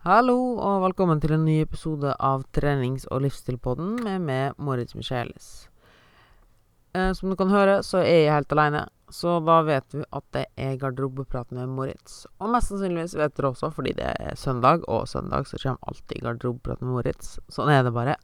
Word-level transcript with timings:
Hallo, 0.00 0.56
og 0.56 0.78
velkommen 0.80 1.18
til 1.20 1.34
en 1.36 1.42
ny 1.44 1.58
episode 1.60 2.14
av 2.24 2.46
trenings- 2.56 3.02
og 3.12 3.20
livsstilpodden 3.20 3.98
med 4.00 4.22
meg, 4.24 4.54
Moritz 4.56 4.96
Michelis. 4.96 5.68
Eh, 6.96 7.10
som 7.12 7.28
du 7.28 7.36
kan 7.36 7.52
høre, 7.52 7.82
så 7.84 8.00
er 8.00 8.22
jeg 8.22 8.32
helt 8.32 8.54
aleine, 8.56 8.86
så 9.12 9.34
da 9.44 9.58
vet 9.66 9.84
du 9.92 10.00
at 10.08 10.24
det 10.32 10.46
er 10.56 10.80
garderobeprat 10.80 11.52
med 11.52 11.68
Moritz. 11.76 12.24
Og 12.40 12.48
mest 12.48 12.72
sannsynligvis 12.72 13.18
vet 13.20 13.36
dere 13.36 13.52
også, 13.52 13.68
fordi 13.76 13.92
det 14.00 14.08
er 14.08 14.40
søndag, 14.40 14.88
og 14.88 15.04
søndag 15.04 15.44
så 15.44 15.60
kommer 15.60 15.92
alltid 15.92 16.24
garderobeprat 16.24 16.80
med 16.80 16.94
Moritz. 16.94 17.36
Sånn 17.52 17.68
er 17.68 17.84
det 17.84 17.92
bare. 17.92 18.16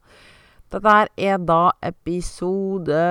Dette 0.73 0.97
her 0.97 1.13
er 1.29 1.39
da 1.45 1.61
episode 1.85 3.05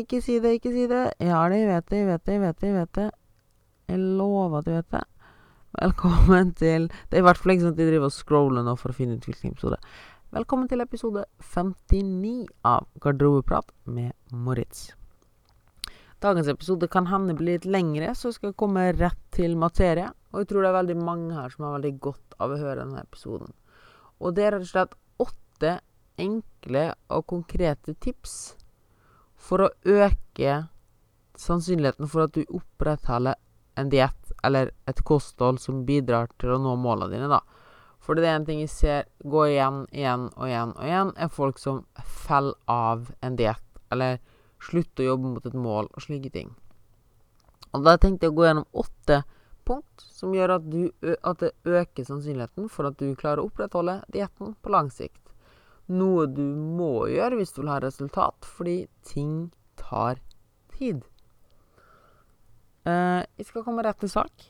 Ikke 0.00 0.24
si 0.24 0.40
det, 0.40 0.56
ikke 0.56 0.72
si 0.72 0.88
det. 0.88 1.10
Ja, 1.20 1.44
det 1.52 1.66
vet 1.68 1.92
jeg, 1.92 2.08
vet 2.08 2.24
det, 2.24 2.32
jeg, 2.32 2.46
vet 2.48 2.60
det. 2.64 2.70
jeg, 2.72 2.80
vet 2.80 2.94
det. 3.02 3.10
Jeg 3.92 4.00
lover 4.00 4.62
at 4.64 4.72
jeg 4.72 4.80
vet 4.80 4.96
det. 4.96 5.08
Velkommen 5.74 6.52
til 6.54 6.84
Det 7.10 7.16
er 7.16 7.24
i 7.24 7.26
hvert 7.26 7.38
fall 7.40 7.50
ikke 7.54 7.64
sånn 7.64 7.72
at 7.74 7.78
de 7.80 7.86
driver 7.88 8.06
og 8.06 8.14
scroller 8.14 8.62
nå 8.62 8.76
for 8.78 8.92
å 8.92 8.94
finne 8.94 9.16
ut 9.18 9.24
hvilken 9.26 9.56
episode. 9.56 9.78
Velkommen 10.36 10.68
til 10.70 10.84
episode 10.84 11.24
59 11.42 12.44
av 12.70 12.86
Garderobeprat 13.02 13.72
med 13.90 14.12
Moritz. 14.30 14.92
Dagens 16.22 16.52
episode 16.52 16.86
kan 16.92 17.08
hende 17.10 17.34
bli 17.34 17.56
litt 17.56 17.66
lengre, 17.66 18.12
så 18.14 18.30
jeg 18.30 18.36
skal 18.36 18.54
komme 18.54 18.86
rett 18.94 19.18
til 19.34 19.56
materie. 19.58 20.12
Og 20.30 20.44
jeg 20.44 20.52
tror 20.52 20.62
det 20.62 20.70
er 20.70 20.78
veldig 20.78 20.98
mange 21.00 21.34
her 21.34 21.50
som 21.50 21.66
har 21.66 21.74
veldig 21.80 21.94
godt 22.06 22.38
av 22.38 22.54
å 22.54 22.60
høre 22.60 22.84
denne 22.84 23.02
episoden. 23.02 23.50
Og 24.22 24.36
det 24.36 24.46
er 24.46 24.54
rett 24.54 24.68
og 24.68 24.70
slett 24.70 24.94
åtte 25.26 25.76
enkle 26.22 26.84
og 27.10 27.26
konkrete 27.34 27.96
tips 27.98 28.54
for 29.34 29.66
å 29.66 29.72
øke 29.82 30.60
sannsynligheten 31.34 32.06
for 32.06 32.28
at 32.28 32.38
du 32.38 32.46
opprettholder 32.46 33.42
en 33.80 33.90
diett 33.90 34.32
eller 34.44 34.70
et 34.86 35.02
kosthold 35.04 35.60
som 35.60 35.84
bidrar 35.88 36.30
til 36.38 36.54
å 36.54 36.60
nå 36.62 36.74
målene 36.80 37.12
dine, 37.14 37.28
da. 37.30 37.40
For 38.04 38.16
det 38.18 38.26
er 38.28 38.36
en 38.36 38.46
ting 38.48 38.60
jeg 38.60 38.72
ser 38.72 39.06
gå 39.24 39.46
igjen, 39.48 39.84
igjen 39.92 40.28
og 40.34 40.48
igjen 40.48 40.74
og 40.76 40.84
igjen, 40.84 41.12
er 41.16 41.32
folk 41.32 41.60
som 41.62 41.84
faller 42.04 42.58
av 42.70 43.08
en 43.24 43.38
diett, 43.38 43.64
eller 43.94 44.20
slutter 44.64 45.04
å 45.04 45.14
jobbe 45.14 45.32
mot 45.36 45.46
et 45.48 45.56
mål, 45.56 45.88
og 45.92 46.04
slike 46.04 46.32
ting. 46.34 46.52
Og 47.74 47.86
da 47.86 47.96
tenkte 47.98 48.28
jeg 48.28 48.34
å 48.34 48.36
gå 48.36 48.44
gjennom 48.46 48.68
åtte 48.84 49.22
punkt 49.64 50.04
som 50.04 50.34
gjør 50.36 50.58
at, 50.58 50.68
du, 50.68 50.92
at 51.24 51.40
det 51.40 51.54
øker 51.64 52.06
sannsynligheten 52.06 52.68
for 52.70 52.90
at 52.90 53.00
du 53.00 53.16
klarer 53.18 53.42
å 53.42 53.48
opprettholde 53.48 54.02
dietten 54.12 54.52
på 54.60 54.72
lang 54.74 54.92
sikt. 54.92 55.22
Noe 55.88 56.28
du 56.30 56.44
må 56.44 57.06
gjøre 57.12 57.40
hvis 57.40 57.52
du 57.56 57.62
vil 57.62 57.72
ha 57.72 57.80
resultat, 57.82 58.46
fordi 58.46 58.84
ting 59.08 59.50
tar 59.80 60.20
tid. 60.76 61.02
Uh, 62.84 63.24
jeg 63.38 63.48
skal 63.48 63.64
komme 63.64 63.84
rett 63.84 64.00
til 64.02 64.12
sak. 64.12 64.48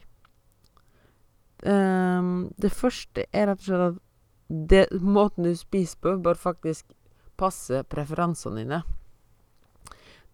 Um, 1.64 2.50
det 2.60 2.72
første 2.74 3.24
er 3.32 3.48
rett 3.48 3.62
og 3.62 3.68
slett 3.68 3.86
at 3.92 4.00
det, 4.48 4.82
måten 5.00 5.46
du 5.46 5.54
spiser 5.56 6.00
på, 6.02 6.16
bør 6.20 6.36
faktisk 6.36 6.92
passe 7.40 7.80
preferansene 7.90 8.62
dine. 8.62 8.82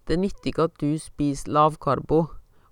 Det 0.08 0.18
nytter 0.18 0.50
ikke 0.50 0.66
at 0.66 0.78
du 0.80 0.96
spiser 0.98 1.52
lavkarbo, 1.54 2.24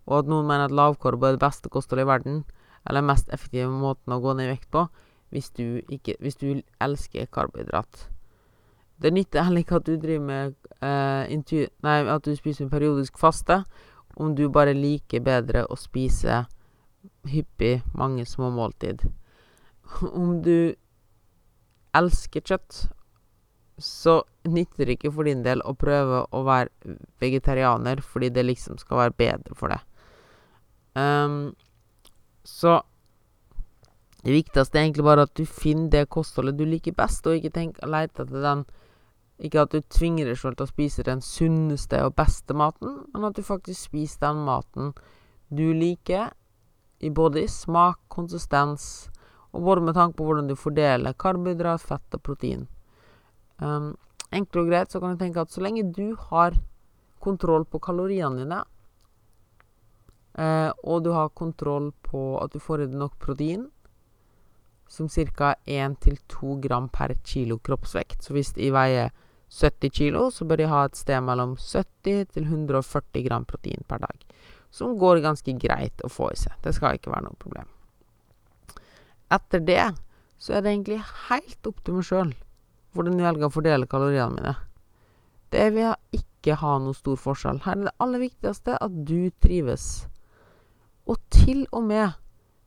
og 0.09 0.15
at 0.19 0.31
noen 0.31 0.49
mener 0.49 0.67
at 0.67 0.75
lavkarbo 0.75 1.29
er 1.29 1.37
det 1.37 1.45
beste 1.45 1.71
kostholdet 1.71 2.06
i 2.06 2.11
verden, 2.11 2.41
eller 2.89 3.03
den 3.03 3.11
mest 3.12 3.29
effektive 3.34 3.71
måten 3.71 4.15
å 4.15 4.21
gå 4.25 4.34
ned 4.34 4.49
i 4.49 4.55
vekt 4.56 4.71
på, 4.75 4.87
hvis 5.31 5.53
du, 5.55 5.81
ikke, 5.93 6.17
hvis 6.25 6.41
du 6.41 6.62
elsker 6.81 7.29
karbohydrat. 7.31 8.09
Det 8.99 9.12
nytter 9.15 9.45
heller 9.47 9.62
ikke 9.62 9.79
at 9.79 9.87
du 9.87 9.95
driver 10.01 10.25
med 10.25 10.56
uh, 10.83 11.69
Nei, 11.84 11.99
at 12.11 12.25
du 12.25 12.34
spiser 12.34 12.65
en 12.65 12.73
periodisk 12.73 13.21
faste, 13.21 13.61
om 14.19 14.34
du 14.34 14.48
bare 14.50 14.74
liker 14.74 15.22
bedre 15.24 15.64
å 15.70 15.77
spise 15.78 16.42
hyppig 17.30 17.78
mange 17.94 18.27
små 18.27 18.50
måltid. 18.50 19.05
Om 20.02 20.41
du 20.42 20.75
elsker 21.97 22.42
kjøtt, 22.44 22.88
så 23.78 24.20
nytter 24.48 24.88
det 24.88 24.98
ikke 24.98 25.12
for 25.15 25.28
din 25.28 25.44
del 25.47 25.62
å 25.62 25.76
prøve 25.78 26.25
å 26.34 26.43
være 26.47 26.97
vegetarianer 27.22 28.03
fordi 28.03 28.32
det 28.34 28.44
liksom 28.48 28.78
skal 28.82 29.04
være 29.04 29.16
bedre 29.22 29.59
for 29.59 29.72
deg. 29.72 29.84
Um, 30.98 31.54
så 32.43 32.81
det 34.25 34.34
viktigste 34.34 34.81
er 34.81 34.88
egentlig 34.88 35.06
bare 35.06 35.28
at 35.28 35.34
du 35.38 35.44
finner 35.47 35.93
det 35.93 36.10
kostholdet 36.10 36.59
du 36.59 36.66
liker 36.66 36.97
best, 36.97 37.26
og 37.26 37.38
ikke 37.38 37.54
tenk 37.54 37.78
å 37.82 37.91
lete 37.93 38.25
etter 38.25 38.43
den 38.43 38.66
Ikke 39.38 39.62
at 39.62 39.71
du 39.71 39.82
tvinger 39.87 40.26
deg 40.26 40.38
selv 40.38 40.59
til 40.59 40.66
å 40.66 40.72
spise 40.72 41.04
den 41.06 41.21
sunneste 41.22 42.00
og 42.03 42.16
beste 42.19 42.56
maten, 42.59 43.04
men 43.15 43.28
at 43.28 43.37
du 43.38 43.44
faktisk 43.47 43.91
spiser 43.91 44.26
den 44.26 44.43
maten 44.49 44.93
du 45.49 45.71
liker, 45.72 46.32
i 46.99 47.10
både 47.15 47.44
smak, 47.47 48.00
konsistens, 48.10 49.09
og 49.54 49.62
både 49.62 49.84
med 49.87 49.94
tanke 49.94 50.19
på 50.19 50.26
hvordan 50.26 50.49
du 50.50 50.56
fordeler 50.59 51.15
karbohydrat, 51.15 51.81
fett 51.81 52.16
og 52.19 52.25
protein. 52.26 52.66
Um, 53.62 53.93
enkelt 54.34 54.65
og 54.65 54.72
greit 54.72 54.91
så 54.93 55.00
kan 55.00 55.15
du 55.15 55.22
tenke 55.22 55.43
at 55.43 55.55
så 55.55 55.62
lenge 55.62 55.87
du 55.94 56.16
har 56.28 56.59
kontroll 57.22 57.65
på 57.70 57.81
kaloriene 57.82 58.43
dine, 58.43 58.60
uh, 60.38 60.70
og 60.82 61.06
du 61.06 61.12
har 61.15 61.31
kontroll 61.38 61.93
på 62.03 62.32
at 62.43 62.53
du 62.55 62.59
får 62.62 62.82
i 62.82 62.91
deg 62.91 62.99
nok 62.99 63.15
protein, 63.22 63.69
som 64.88 65.09
ca. 65.09 65.55
1-2 65.66 66.59
gram 66.65 66.88
per 66.88 67.15
kilo 67.22 67.59
kroppsvekt. 67.59 68.25
Så 68.25 68.32
hvis 68.32 68.55
jeg 68.56 68.72
veier 68.72 69.12
70 69.48 69.94
kilo, 69.94 70.28
så 70.31 70.44
bør 70.44 70.60
de 70.60 70.69
ha 70.69 70.84
et 70.84 70.98
sted 70.98 71.25
mellom 71.25 71.56
70 71.56 72.32
til 72.34 72.44
140 72.44 73.25
gram 73.25 73.47
protein 73.48 73.84
per 73.88 74.04
dag 74.04 74.28
som 74.70 74.98
går 74.98 75.22
ganske 75.25 75.53
greit 75.60 76.04
å 76.04 76.10
få 76.12 76.31
i 76.32 76.38
seg. 76.38 76.53
Det 76.62 76.75
skal 76.76 76.98
ikke 76.98 77.12
være 77.12 77.28
noe 77.28 77.41
problem. 77.41 77.69
Etter 79.32 79.64
det 79.64 79.87
så 80.38 80.54
er 80.54 80.62
det 80.62 80.75
egentlig 80.75 81.00
helt 81.28 81.69
opp 81.69 81.82
til 81.84 81.98
meg 81.98 82.06
sjøl 82.08 82.37
hvordan 82.97 83.19
jeg 83.20 83.28
velger 83.28 83.47
å 83.47 83.53
fordele 83.53 83.88
kaloriene 83.91 84.34
mine. 84.34 84.54
Det 85.53 85.66
vil 85.75 85.92
ikke 86.16 86.56
ha 86.60 86.76
noe 86.82 86.97
stor 86.97 87.19
forskjell. 87.20 87.60
Her 87.64 87.76
er 87.76 87.88
det 87.88 87.97
aller 88.03 88.22
viktigste 88.22 88.76
at 88.81 88.97
du 89.08 89.28
trives. 89.44 90.06
Og 91.08 91.20
til 91.32 91.66
og 91.70 91.84
med 91.88 92.16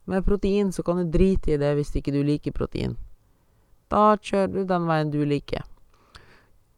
med 0.09 0.25
protein 0.25 0.71
så 0.73 0.83
kan 0.83 0.97
du 0.97 1.11
drite 1.13 1.53
i 1.53 1.59
det 1.61 1.73
hvis 1.77 1.93
ikke 1.95 2.13
du 2.13 2.21
liker 2.25 2.55
protein. 2.55 2.95
Da 3.91 4.15
kjører 4.17 4.53
du 4.53 4.63
den 4.67 4.87
veien 4.89 5.11
du 5.13 5.19
liker. 5.27 5.65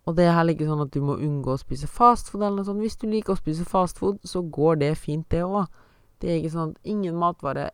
Og 0.03 0.17
det 0.17 0.25
er 0.27 0.35
heller 0.35 0.55
ikke 0.55 0.67
sånn 0.67 0.83
at 0.83 0.91
du 0.91 0.99
må 1.05 1.15
unngå 1.15 1.53
å 1.53 1.61
spise 1.61 1.87
fastfood 1.87 2.41
eller 2.41 2.59
noe 2.59 2.67
sånt. 2.67 2.81
Hvis 2.83 2.99
du 2.99 3.07
liker 3.07 3.35
å 3.35 3.39
spise 3.39 3.63
fastfood, 3.67 4.19
så 4.27 4.41
går 4.43 4.81
det 4.81 4.91
fint, 4.99 5.23
det 5.31 5.45
òg. 5.45 5.69
Det 6.19 6.31
er 6.31 6.41
ikke 6.41 6.53
sånn 6.53 6.73
at 6.73 6.87
ingen 6.87 7.15
matvare 7.19 7.71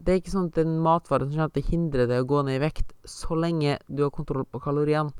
Det 0.00 0.14
er 0.14 0.20
ikke 0.22 0.32
sånn 0.32 0.46
at 0.48 0.58
en 0.62 0.78
matvare 0.80 1.26
som 1.28 1.50
til 1.52 2.04
å 2.04 2.06
deg 2.08 2.22
å 2.22 2.28
gå 2.28 2.38
ned 2.46 2.56
i 2.56 2.60
vekt 2.62 2.94
så 3.04 3.36
lenge 3.36 3.74
du 3.86 4.02
har 4.06 4.10
kontroll 4.10 4.46
på 4.48 4.60
kaloriene. 4.64 5.12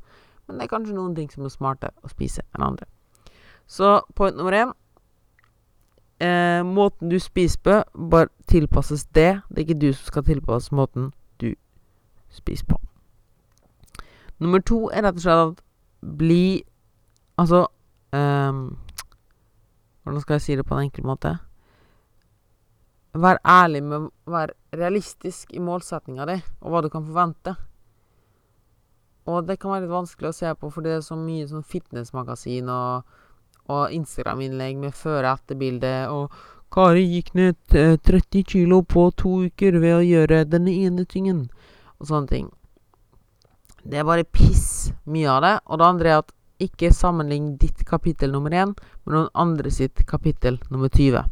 Men 0.46 0.56
det 0.56 0.64
er 0.64 0.70
kanskje 0.72 0.94
noen 0.96 1.12
ting 1.14 1.28
som 1.28 1.44
er 1.44 1.52
smartere 1.52 1.92
å 2.00 2.08
spise 2.08 2.40
enn 2.56 2.64
andre. 2.64 2.88
Så 3.68 4.00
point 4.16 4.36
nummer 4.36 4.56
én 4.56 4.72
eh, 6.24 6.62
Måten 6.64 7.12
du 7.12 7.18
spiser 7.20 7.60
på, 7.60 7.76
bare 8.08 8.32
tilpasses 8.48 9.04
det. 9.04 9.42
Det 9.48 9.58
er 9.58 9.66
ikke 9.66 9.80
du 9.80 9.92
som 9.92 10.08
skal 10.08 10.24
tilpasse 10.24 10.74
måten 10.74 11.12
du 11.44 11.52
spiser 12.32 12.66
på. 12.72 12.80
Nummer 14.40 14.64
to 14.64 14.88
er 14.88 15.04
rett 15.04 15.20
og 15.20 15.26
slett 15.26 15.44
at 15.44 15.62
bli 16.00 16.62
Altså 17.40 17.66
um, 18.12 18.76
Hvordan 20.02 20.20
skal 20.20 20.34
jeg 20.34 20.42
si 20.42 20.56
det 20.56 20.66
på 20.68 20.74
en 20.76 20.88
enkel 20.88 21.06
måte? 21.08 21.38
Vær 23.16 23.40
ærlig 23.44 23.80
med 23.82 24.06
å 24.06 24.32
være 24.32 24.54
realistisk 24.76 25.50
i 25.56 25.62
målsettinga 25.62 26.26
di, 26.28 26.36
og 26.60 26.70
hva 26.70 26.82
du 26.84 26.88
kan 26.92 27.06
forvente. 27.06 27.54
Og 29.30 29.48
det 29.48 29.58
kan 29.60 29.72
være 29.72 29.84
litt 29.86 29.92
vanskelig 29.94 30.30
å 30.30 30.36
se 30.36 30.52
på, 30.54 30.70
for 30.70 30.86
det 30.86 30.94
er 30.94 31.02
så 31.04 31.18
mye 31.18 31.48
sånn 31.50 31.66
fitnessmagasin 31.66 32.70
og, 32.70 33.08
og 33.70 33.96
Instagram-innlegg 33.96 34.78
med 34.80 34.94
før- 34.96 35.26
og 35.26 35.32
etterbilde, 35.32 35.94
og 36.10 36.30
'Kari 36.70 37.02
gikk 37.02 37.34
ned 37.34 37.56
30 38.06 38.44
kilo 38.46 38.82
på 38.82 39.10
to 39.18 39.42
uker 39.50 39.80
ved 39.82 39.96
å 39.96 40.06
gjøre 40.06 40.44
denne 40.46 40.70
ene 40.70 41.04
tingen', 41.04 41.48
og 41.98 42.06
sånne 42.06 42.30
ting. 42.30 42.50
Det 43.82 44.00
er 44.00 44.06
bare 44.06 44.28
piss, 44.28 44.92
mye 45.08 45.30
av 45.30 45.42
det. 45.44 45.54
Og 45.66 45.80
det 45.80 45.86
andre 45.86 46.12
er 46.12 46.22
at 46.22 46.34
ikke 46.60 46.92
sammenlign 46.92 47.54
ditt 47.60 47.84
kapittel 47.88 48.32
nummer 48.34 48.52
én 48.52 48.74
med 48.74 49.14
noen 49.14 49.30
andre 49.34 49.72
sitt 49.72 50.04
kapittel 50.08 50.60
nummer 50.68 50.92
20. 50.92 51.24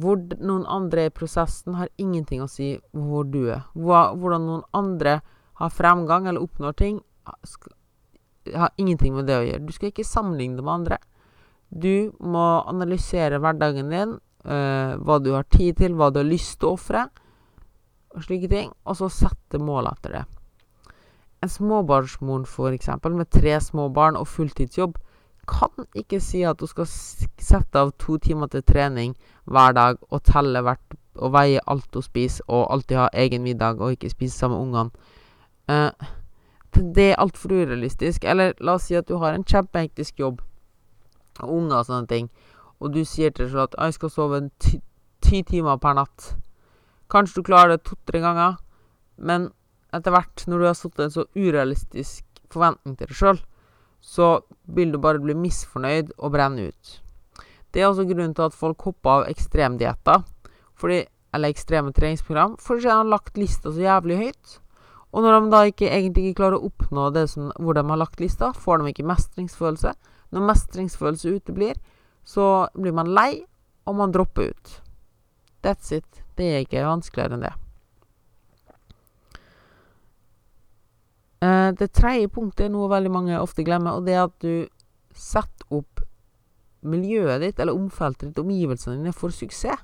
Hvor 0.00 0.22
noen 0.40 0.64
andre 0.70 1.06
er 1.06 1.12
i 1.12 1.14
prosessen, 1.14 1.76
har 1.76 1.92
ingenting 2.00 2.40
å 2.44 2.48
si 2.48 2.74
hvor 2.96 3.28
du 3.28 3.44
er. 3.52 3.66
Hvordan 3.76 4.48
noen 4.48 4.66
andre 4.72 5.20
har 5.60 5.74
fremgang 5.74 6.26
eller 6.26 6.42
oppnår 6.42 6.76
ting, 6.78 7.00
har 8.54 8.72
ingenting 8.80 9.14
med 9.14 9.28
det 9.28 9.38
å 9.38 9.46
gjøre. 9.46 9.66
Du 9.66 9.72
skal 9.74 9.92
ikke 9.92 10.08
sammenligne 10.08 10.58
det 10.58 10.64
med 10.64 10.74
andre. 10.80 10.98
Du 11.68 12.12
må 12.20 12.62
analysere 12.68 13.40
hverdagen 13.40 13.92
din, 13.92 14.18
øh, 14.44 14.92
hva 15.00 15.18
du 15.22 15.32
har 15.32 15.44
tid 15.44 15.78
til, 15.80 15.94
hva 15.96 16.10
du 16.12 16.20
har 16.20 16.28
lyst 16.28 16.58
til 16.60 16.72
å 16.72 16.76
ofre, 16.76 17.06
og 18.12 18.24
slike 18.24 18.48
ting, 18.48 18.72
og 18.84 18.96
så 18.98 19.08
sette 19.12 19.60
mål 19.60 19.88
etter 19.92 20.18
det. 20.18 20.24
En 21.42 21.50
småbarnsmor 21.50 22.44
f.eks. 22.46 22.88
med 23.10 23.30
tre 23.30 23.60
små 23.60 23.88
barn 23.88 24.16
og 24.16 24.28
fulltidsjobb 24.28 24.98
kan 25.48 25.86
ikke 25.98 26.20
si 26.22 26.42
at 26.46 26.60
hun 26.62 26.70
skal 26.70 26.86
sette 26.86 27.78
av 27.78 27.90
to 27.98 28.16
timer 28.22 28.46
til 28.46 28.62
trening 28.62 29.16
hver 29.50 29.74
dag 29.74 29.98
og 30.10 30.22
telle 30.22 30.62
hvert 30.62 30.98
og 31.18 31.32
veie 31.34 31.60
alt 31.66 31.94
hun 31.94 32.04
spiser, 32.04 32.44
og 32.48 32.70
alltid 32.72 32.96
ha 32.96 33.08
egen 33.24 33.42
middag 33.42 33.80
og 33.80 33.96
ikke 33.96 34.10
spise 34.10 34.38
sammen 34.38 34.58
med 34.58 34.66
ungene. 34.66 34.90
Eh, 35.68 35.90
det 36.94 37.10
er 37.10 37.20
altfor 37.20 37.52
urealistisk. 37.52 38.24
Eller 38.24 38.54
la 38.60 38.78
oss 38.78 38.86
si 38.88 38.96
at 38.96 39.08
du 39.08 39.18
har 39.18 39.34
en 39.34 39.44
kjempehektisk 39.44 40.20
jobb, 40.20 40.40
og 41.40 41.52
unger 41.56 41.76
og 41.82 41.88
sånne 41.88 42.08
ting, 42.08 42.30
og 42.80 42.94
du 42.94 43.04
sier 43.04 43.30
til 43.30 43.46
deg 43.46 43.52
selv 43.52 43.62
at 43.62 43.74
'jeg 43.78 43.94
skal 43.94 44.10
sove 44.10 44.50
ti, 44.58 44.80
ti 45.20 45.42
timer 45.42 45.76
per 45.76 45.94
natt'. 45.94 46.34
Kanskje 47.10 47.34
du 47.34 47.42
klarer 47.42 47.76
det 47.76 47.84
to-tre 47.84 48.20
ganger, 48.20 48.56
men 49.18 49.52
etter 49.92 50.14
hvert, 50.14 50.44
når 50.48 50.58
du 50.58 50.66
har 50.68 50.76
satt 50.78 51.00
en 51.02 51.12
så 51.12 51.26
urealistisk 51.36 52.24
forventning 52.52 52.96
til 52.96 53.10
deg 53.10 53.18
sjøl, 53.18 53.40
så 54.02 54.28
vil 54.66 54.92
du 54.92 54.98
bare 55.02 55.22
bli 55.22 55.36
misfornøyd 55.38 56.14
og 56.18 56.34
brenne 56.34 56.70
ut. 56.72 56.96
Det 57.72 57.80
er 57.80 57.88
også 57.88 58.04
grunnen 58.08 58.34
til 58.36 58.48
at 58.48 58.56
folk 58.56 58.82
hopper 58.88 59.22
av 59.22 59.28
ekstremdietter, 59.30 60.24
eller 61.32 61.48
ekstreme 61.48 61.92
treningsprogram, 61.94 62.58
fordi 62.60 62.84
de 62.84 62.90
har 62.90 63.08
lagt 63.08 63.38
lista 63.38 63.70
så 63.72 63.80
jævlig 63.80 64.18
høyt. 64.18 64.58
Og 65.12 65.24
når 65.24 65.38
de 65.38 65.52
da 65.52 65.62
ikke 65.68 65.88
egentlig 65.88 66.26
ikke 66.26 66.40
klarer 66.40 66.58
å 66.58 66.68
oppnå 66.68 67.08
det 67.14 67.26
som, 67.32 67.50
hvor 67.60 67.76
de 67.76 67.84
har 67.88 68.00
lagt 68.00 68.20
lista, 68.20 68.52
får 68.52 68.80
de 68.80 68.92
ikke 68.92 69.08
mestringsfølelse. 69.08 69.94
Når 70.32 70.46
mestringsfølelse 70.48 71.34
uteblir, 71.36 71.80
så 72.24 72.68
blir 72.76 72.96
man 72.96 73.12
lei, 73.12 73.44
og 73.86 73.98
man 73.98 74.12
dropper 74.14 74.52
ut. 74.52 74.76
That's 75.64 75.92
it. 75.94 76.22
Det 76.36 76.48
er 76.48 76.64
ikke 76.64 76.86
vanskeligere 76.88 77.36
enn 77.36 77.46
det. 77.46 77.56
Det 81.42 81.88
tredje 81.90 82.28
punktet 82.30 82.68
er 82.68 82.70
noe 82.70 82.86
veldig 82.92 83.10
mange 83.10 83.38
ofte 83.42 83.64
glemmer, 83.66 83.96
og 83.98 84.06
det 84.06 84.14
er 84.14 84.28
at 84.28 84.36
du 84.44 84.68
setter 85.10 85.74
opp 85.74 86.04
miljøet 86.86 87.42
ditt, 87.42 87.58
eller 87.58 87.74
omfeltet 87.74 88.30
ditt, 88.30 88.42
omgivelsene 88.42 88.98
dine, 88.98 89.14
for 89.16 89.34
suksess. 89.34 89.82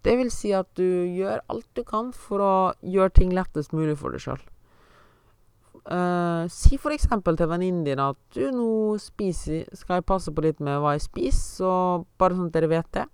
Det 0.00 0.14
vil 0.16 0.30
si 0.32 0.54
at 0.56 0.68
du 0.80 0.86
gjør 1.12 1.42
alt 1.52 1.68
du 1.76 1.82
kan 1.84 2.08
for 2.16 2.40
å 2.40 2.54
gjøre 2.80 3.12
ting 3.18 3.34
lettest 3.36 3.74
mulig 3.76 3.98
for 4.00 4.14
deg 4.14 4.22
sjøl. 4.24 4.40
Uh, 5.80 6.44
si 6.52 6.76
for 6.80 6.92
eksempel 6.94 7.38
til 7.40 7.48
venninnen 7.50 7.84
din 7.86 8.00
at 8.04 8.18
du 8.36 8.42
nå 8.52 8.98
spiser 9.00 9.64
Skal 9.72 9.96
jeg 9.96 10.04
passe 10.06 10.28
på 10.28 10.42
litt 10.44 10.58
med 10.60 10.76
hva 10.76 10.92
jeg 10.92 11.06
spiser, 11.06 11.40
så 11.40 11.72
bare 12.20 12.36
sånn 12.36 12.50
at 12.50 12.56
dere 12.56 12.70
vet 12.70 12.90
det. 12.96 13.06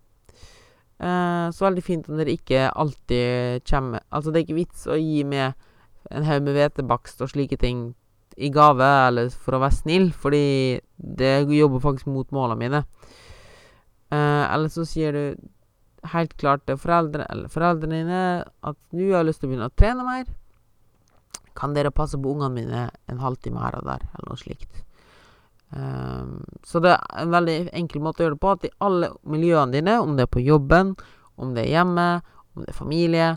Uh, 0.97 1.47
så 1.55 1.67
veldig 1.67 1.85
fint 1.85 2.07
om 2.11 2.19
dere 2.19 2.35
ikke 2.35 2.71
alltid 2.73 3.67
kommer 3.69 4.01
Altså, 4.09 4.33
det 4.33 4.41
er 4.41 4.47
ikke 4.47 4.61
vits 4.63 4.87
å 4.89 4.97
gi 4.99 5.23
med 5.29 5.66
en 6.11 6.27
haug 6.27 6.47
med 6.47 6.57
hvetebakst 6.57 7.23
og 7.25 7.33
slike 7.33 7.59
ting 7.61 7.91
i 8.37 8.51
gave, 8.53 8.87
eller 9.09 9.31
for 9.33 9.57
å 9.57 9.63
være 9.63 9.79
snill, 9.79 10.11
fordi 10.13 10.79
det 10.97 11.47
jobber 11.57 11.83
faktisk 11.85 12.11
mot 12.13 12.33
målene 12.37 12.61
mine. 12.61 12.83
Eh, 14.13 14.45
eller 14.45 14.69
så 14.73 14.85
sier 14.87 15.17
du 15.17 15.23
helt 16.13 16.37
klart 16.39 16.67
til 16.69 16.79
foreldre, 16.79 17.27
eller 17.33 17.51
foreldrene 17.53 18.03
dine 18.03 18.25
at 18.45 18.79
nå 18.95 19.09
har 19.09 19.23
jeg 19.23 19.31
lyst 19.31 19.43
til 19.43 19.49
å 19.49 19.53
begynne 19.53 19.71
å 19.71 19.79
trene 19.79 20.07
mer. 20.07 20.29
Kan 21.57 21.75
dere 21.75 21.95
passe 21.95 22.21
på 22.21 22.35
ungene 22.35 22.53
mine 22.53 22.83
en 23.09 23.23
halvtime 23.23 23.63
her 23.63 23.79
og 23.81 23.89
der, 23.89 24.05
eller 24.13 24.31
noe 24.31 24.41
slikt. 24.41 24.83
Um, 25.75 26.45
så 26.63 26.79
det 26.85 26.93
er 26.95 27.25
en 27.25 27.33
veldig 27.35 27.57
enkel 27.75 28.05
måte 28.05 28.23
å 28.23 28.27
gjøre 28.27 28.37
det 28.37 28.45
på, 28.45 28.53
at 28.53 28.69
i 28.69 28.75
alle 28.87 29.11
miljøene 29.27 29.75
dine, 29.75 29.99
om 30.03 30.15
det 30.19 30.27
er 30.27 30.35
på 30.37 30.45
jobben, 30.45 30.95
om 31.41 31.57
det 31.57 31.65
er 31.65 31.79
hjemme, 31.81 32.09
om 32.55 32.63
det 32.63 32.73
er 32.73 32.79
familie, 32.79 33.31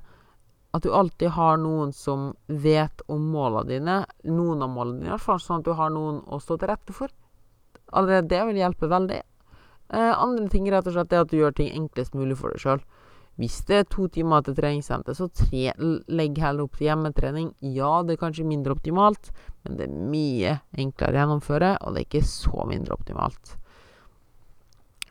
at 0.71 0.83
du 0.85 0.91
alltid 0.93 1.33
har 1.33 1.57
noen 1.57 1.91
som 1.93 2.29
vet 2.45 3.01
om 3.09 3.23
målene 3.33 3.69
dine, 3.69 3.97
noen 4.29 4.61
av 4.61 4.69
målene 4.69 4.99
dine 4.99 5.09
i 5.09 5.15
hvert 5.15 5.25
fall, 5.25 5.41
sånn 5.41 5.63
at 5.63 5.65
du 5.65 5.73
har 5.77 5.89
noen 5.93 6.21
å 6.29 6.37
stå 6.41 6.59
til 6.59 6.69
rette 6.69 6.93
for. 6.93 7.13
Allerede 7.89 8.29
det 8.29 8.43
vil 8.51 8.61
hjelpe 8.61 8.89
veldig. 8.91 9.21
Eh, 9.89 10.13
andre 10.13 10.45
ting 10.53 10.69
rett 10.69 10.85
og 10.85 10.93
slett 10.93 11.13
er 11.13 11.25
at 11.25 11.31
du 11.31 11.39
gjør 11.39 11.55
ting 11.57 11.71
enklest 11.73 12.13
mulig 12.13 12.37
for 12.37 12.53
deg 12.53 12.61
sjøl. 12.61 12.83
Hvis 13.39 13.61
det 13.65 13.77
er 13.79 13.85
to 13.87 14.05
timer 14.11 14.43
til 14.43 14.57
treningssenter, 14.57 15.15
så 15.15 15.29
tre, 15.31 15.71
legg 16.11 16.37
heller 16.43 16.67
opp 16.67 16.75
til 16.77 16.89
hjemmetrening. 16.89 17.53
Ja, 17.63 18.01
det 18.03 18.17
er 18.17 18.21
kanskje 18.25 18.45
mindre 18.45 18.75
optimalt, 18.75 19.31
men 19.63 19.79
det 19.79 19.87
er 19.87 20.09
mye 20.11 20.57
enklere 20.75 21.15
å 21.15 21.21
gjennomføre, 21.23 21.69
og 21.79 21.95
det 21.95 22.03
er 22.03 22.09
ikke 22.09 22.27
så 22.27 22.67
mindre 22.67 22.97
optimalt. 22.99 23.55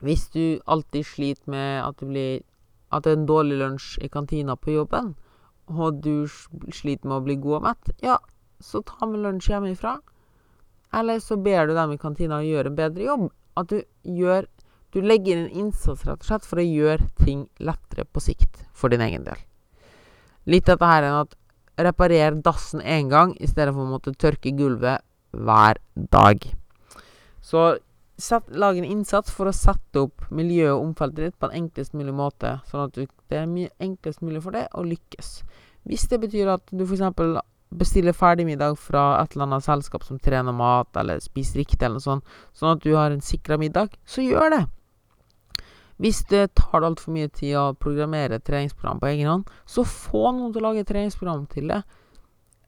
Hvis 0.05 0.29
du 0.31 0.61
alltid 0.69 1.09
sliter 1.09 1.51
med 1.51 1.81
at, 1.83 2.05
blir, 2.05 2.45
at 2.93 3.07
det 3.07 3.15
er 3.15 3.19
en 3.19 3.31
dårlig 3.33 3.59
lunsj 3.65 3.97
i 4.05 4.13
kantina 4.13 4.55
på 4.61 4.77
jobben, 4.77 5.17
og 5.69 6.03
du 6.05 6.27
sliter 6.29 7.09
med 7.09 7.19
å 7.19 7.25
bli 7.25 7.39
god 7.41 7.59
og 7.61 7.67
mett, 7.69 7.91
ja, 8.05 8.19
så 8.61 8.83
ta 8.87 9.07
med 9.07 9.23
lunsj 9.25 9.53
hjemmefra. 9.53 9.99
Eller 10.99 11.21
så 11.21 11.37
ber 11.37 11.69
du 11.69 11.75
dem 11.77 11.93
i 11.93 12.01
kantina 12.01 12.41
å 12.41 12.47
gjøre 12.47 12.73
en 12.73 12.79
bedre 12.79 13.05
jobb. 13.05 13.27
At 13.59 13.69
du 13.73 13.83
gjør 14.03 14.49
du 14.97 15.03
legger 15.05 15.37
inn 15.37 15.45
en 15.45 15.65
innsats 15.67 16.07
rett 16.09 16.23
og 16.23 16.29
slett 16.31 16.47
for 16.49 16.61
å 16.63 16.65
gjøre 16.65 17.11
ting 17.21 17.45
lettere 17.61 18.07
på 18.09 18.23
sikt 18.25 18.63
for 18.73 18.89
din 18.89 19.05
egen 19.05 19.27
del. 19.27 19.37
Litt 20.49 20.69
av 20.69 20.79
dette 20.79 20.89
her 20.89 21.05
enn 21.05 21.19
at 21.19 21.37
reparer 21.89 22.39
dassen 22.45 22.81
én 22.81 23.11
gang 23.13 23.35
i 23.37 23.51
stedet 23.51 23.75
for 23.75 23.85
å 23.85 23.91
måtte 23.91 24.17
tørke 24.17 24.55
gulvet 24.57 25.05
hver 25.37 25.79
dag. 26.09 26.41
Så 27.45 27.67
set, 28.17 28.49
lag 28.49 28.81
en 28.81 28.89
innsats 28.89 29.33
for 29.35 29.51
å 29.51 29.55
sette 29.55 30.07
opp 30.07 30.25
miljøet 30.33 30.73
og 30.73 30.89
omfeltet 30.89 31.29
ditt 31.29 31.39
på 31.39 31.51
en 31.51 31.61
enklest 31.63 31.95
mulig 31.95 32.17
måte, 32.17 32.57
sånn 32.71 32.89
at 32.89 32.97
du, 32.97 33.05
det 33.29 33.41
er 33.41 33.51
mye 33.51 33.71
enklest 33.83 34.25
mulig 34.25 34.43
for 34.45 34.57
deg 34.57 34.73
å 34.75 34.85
lykkes. 34.87 35.31
Hvis 35.89 36.09
det 36.11 36.21
betyr 36.25 36.51
at 36.55 36.73
du 36.73 36.85
f.eks. 36.85 37.41
bestiller 37.69 38.17
ferdigmiddag 38.17 38.79
fra 38.81 39.21
et 39.23 39.35
eller 39.35 39.49
annet 39.49 39.67
selskap 39.67 40.05
som 40.05 40.19
trener 40.21 40.57
mat, 40.57 40.91
eller 40.97 41.21
spiser 41.25 41.63
riktig, 41.63 41.83
eller 41.83 42.01
noe 42.01 42.07
sånt, 42.07 42.35
sånn 42.57 42.75
at 42.77 42.83
du 42.85 42.95
har 42.97 43.13
en 43.13 43.25
sikra 43.25 43.61
middag, 43.61 43.95
så 44.09 44.25
gjør 44.25 44.53
det. 44.57 44.65
Hvis 45.99 46.23
det 46.31 46.53
tar 46.55 46.85
altfor 46.87 47.13
mye 47.17 47.29
tid 47.35 47.57
å 47.59 47.73
programmere 47.75 48.39
et 48.39 48.47
treningsprogram 48.47 49.01
på 49.03 49.09
egen 49.11 49.31
hånd, 49.33 49.49
så 49.67 49.83
få 49.83 50.31
noen 50.31 50.53
til 50.55 50.63
å 50.63 50.69
lage 50.69 50.85
et 50.85 50.91
treningsprogram 50.91 51.49
til 51.51 51.73
det. 51.73 51.81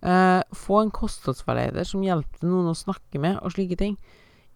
Eh, 0.03 0.41
få 0.57 0.81
en 0.81 0.91
kostholdsveileder 0.91 1.87
som 1.87 2.03
hjelper 2.03 2.49
noen 2.49 2.73
å 2.73 2.79
snakke 2.79 3.21
med, 3.23 3.39
og 3.45 3.55
slike 3.55 3.79
ting. 3.79 3.95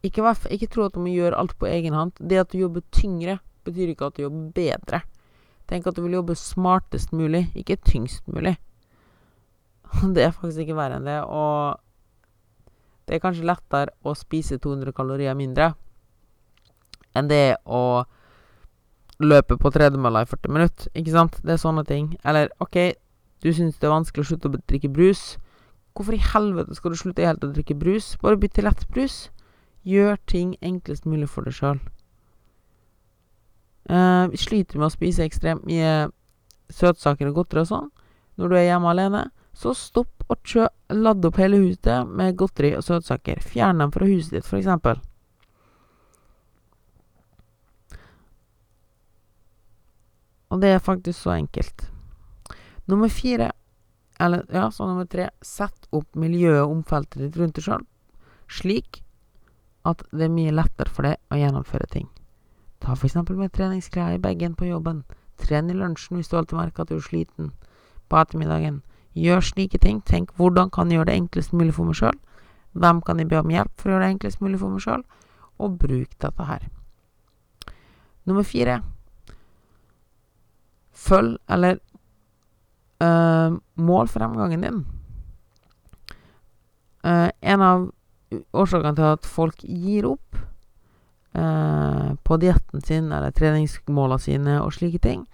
Ikke, 0.04 0.34
ikke 0.52 0.68
tro 0.72 0.88
at 0.88 0.96
du 0.96 1.00
må 1.04 1.12
gjøre 1.12 1.38
alt 1.38 1.54
på 1.60 1.68
egen 1.70 1.94
hånd. 1.96 2.18
Det 2.18 2.40
at 2.42 2.50
du 2.52 2.58
jobber 2.58 2.82
tyngre, 2.92 3.38
betyr 3.64 3.92
ikke 3.92 4.10
at 4.10 4.18
du 4.18 4.24
jobber 4.26 4.50
bedre. 4.56 5.04
Tenk 5.70 5.86
at 5.88 5.96
du 5.96 6.02
vil 6.04 6.18
jobbe 6.18 6.36
smartest 6.36 7.14
mulig, 7.16 7.46
ikke 7.56 7.78
tyngst 7.80 8.26
mulig. 8.28 8.56
Det 10.14 10.26
er 10.26 10.34
faktisk 10.34 10.64
ikke 10.64 10.76
verre 10.76 10.98
enn 10.98 11.08
det. 11.08 11.20
Og 11.24 11.80
det 13.04 13.16
er 13.16 13.22
kanskje 13.22 13.46
lettere 13.46 13.92
å 14.04 14.14
spise 14.16 14.56
200 14.56 14.94
kalorier 14.96 15.36
mindre 15.36 15.74
enn 17.14 17.28
det 17.30 17.56
å 17.64 18.04
løpe 19.22 19.58
på 19.60 19.70
tredemølla 19.70 20.24
i 20.24 20.28
40 20.30 20.54
minutter. 20.54 20.90
Ikke 20.98 21.14
sant? 21.14 21.36
Det 21.44 21.54
er 21.54 21.60
sånne 21.62 21.84
ting. 21.86 22.14
Eller 22.26 22.50
OK, 22.64 22.96
du 23.44 23.52
syns 23.54 23.78
det 23.78 23.86
er 23.86 23.94
vanskelig 23.94 24.24
å 24.24 24.30
slutte 24.32 24.50
å 24.50 24.56
drikke 24.56 24.90
brus. 24.90 25.36
Hvorfor 25.94 26.16
i 26.16 26.24
helvete 26.32 26.74
skal 26.74 26.90
du 26.94 26.98
slutte 26.98 27.26
helt 27.26 27.44
å 27.46 27.52
drikke 27.54 27.76
brus? 27.78 28.14
Bare 28.22 28.40
bytt 28.40 28.56
til 28.58 28.66
lettbrus. 28.66 29.28
Gjør 29.86 30.18
ting 30.26 30.56
enklest 30.64 31.06
mulig 31.06 31.28
for 31.30 31.46
deg 31.46 31.54
sjøl. 31.54 31.78
Uh, 33.84 34.32
sliter 34.40 34.80
med 34.80 34.88
å 34.88 34.94
spise 34.94 35.26
ekstremt 35.26 35.66
mye 35.68 36.08
søtsaker 36.72 37.28
og 37.28 37.42
godteri 37.42 37.60
og 37.60 37.68
sånn 37.68 37.90
når 38.40 38.50
du 38.50 38.56
er 38.58 38.68
hjemme 38.70 38.90
alene. 38.90 39.24
Så 39.54 39.74
stopp 39.78 40.24
og 40.26 40.40
kjø 40.42 40.66
ladd 40.96 41.26
opp 41.28 41.36
hele 41.38 41.60
huset 41.62 42.08
med 42.08 42.38
godteri 42.40 42.72
og 42.78 42.82
søtsaker. 42.86 43.42
Fjern 43.44 43.82
dem 43.82 43.92
fra 43.94 44.08
huset 44.08 44.34
ditt, 44.34 44.48
eksempel. 44.48 44.98
Og 50.50 50.62
det 50.62 50.74
er 50.74 50.82
faktisk 50.82 51.20
så 51.20 51.36
enkelt. 51.36 51.86
Nummer 52.90 53.08
fire, 53.08 53.52
eller 54.20 54.44
ja, 54.54 54.68
så 54.70 54.86
nummer 54.86 55.06
tre 55.10 55.30
Sett 55.42 55.88
opp 55.94 56.18
miljøet 56.18 56.62
og 56.64 56.78
omfeltet 56.80 57.22
ditt 57.22 57.38
rundt 57.38 57.58
deg 57.58 57.66
sjøl 57.66 57.86
slik 58.50 59.02
at 59.84 60.04
det 60.12 60.28
er 60.28 60.32
mye 60.32 60.54
lettere 60.54 60.92
for 60.92 61.08
deg 61.08 61.20
å 61.32 61.38
gjennomføre 61.38 61.88
ting. 61.92 62.08
Ta 62.84 62.94
for 62.94 63.08
eksempel 63.08 63.36
med 63.36 63.52
treningsklær 63.56 64.12
i 64.12 64.20
bagen 64.20 64.54
på 64.54 64.68
jobben. 64.68 65.04
Tren 65.40 65.70
i 65.70 65.74
lunsjen 65.74 66.18
hvis 66.18 66.28
du 66.28 66.36
alltid 66.36 66.58
merker 66.58 66.84
at 66.84 66.90
du 66.92 66.98
er 66.98 67.06
sliten 67.06 67.52
på 68.12 68.18
ettermiddagen. 68.20 68.82
Gjør 69.16 69.40
slike 69.40 69.78
ting. 69.80 70.02
Tenk 70.04 70.34
hvordan 70.36 70.70
kan 70.70 70.90
jeg 70.90 70.98
gjøre 70.98 71.08
det 71.08 71.16
enklest 71.16 71.54
mulig 71.56 71.74
for 71.74 71.88
meg 71.88 71.96
sjøl? 71.96 72.18
Hvem 72.74 73.00
kan 73.06 73.18
jeg 73.18 73.30
be 73.30 73.38
om 73.40 73.52
hjelp 73.54 73.72
for 73.80 73.88
å 73.88 73.94
gjøre 73.94 74.04
det 74.04 74.14
enklest 74.16 74.42
mulig 74.44 74.60
for 74.60 74.74
meg 74.74 74.84
sjøl? 74.84 75.04
Og 75.58 75.78
bruk 75.80 76.18
dette 76.20 76.48
her. 76.50 76.68
Nummer 78.24 78.44
fire 78.44 78.82
Følg 80.94 81.38
eller 81.50 81.80
øh, 83.02 83.56
mål 83.74 84.08
fremgangen 84.08 84.62
din. 84.62 84.84
Uh, 87.04 87.28
en 87.42 87.60
av 87.60 87.82
årsakene 88.56 88.96
til 88.96 89.08
at 89.10 89.26
folk 89.28 89.58
gir 89.60 90.06
opp 90.08 90.38
på 91.34 92.36
dietten 92.38 92.82
sin 92.86 93.08
eller 93.10 93.32
treningsmålene 93.34 94.22
sine 94.22 94.60
og 94.62 94.70
slike 94.76 95.00
ting, 95.02 95.24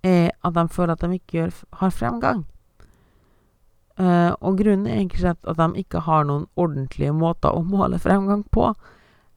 er 0.00 0.30
at 0.32 0.54
de 0.56 0.64
føler 0.72 0.96
at 0.96 1.04
de 1.04 1.18
ikke 1.18 1.36
gjør, 1.36 1.52
har 1.82 1.92
fremgang. 1.92 2.46
Uh, 4.00 4.32
og 4.40 4.56
grunnen 4.56 4.86
er 4.88 5.02
egentlig 5.02 5.28
at 5.28 5.58
de 5.58 5.66
ikke 5.82 6.00
har 6.06 6.24
noen 6.24 6.46
ordentlige 6.56 7.12
måter 7.12 7.52
å 7.52 7.60
måle 7.66 7.98
fremgang 8.00 8.46
på. 8.48 8.70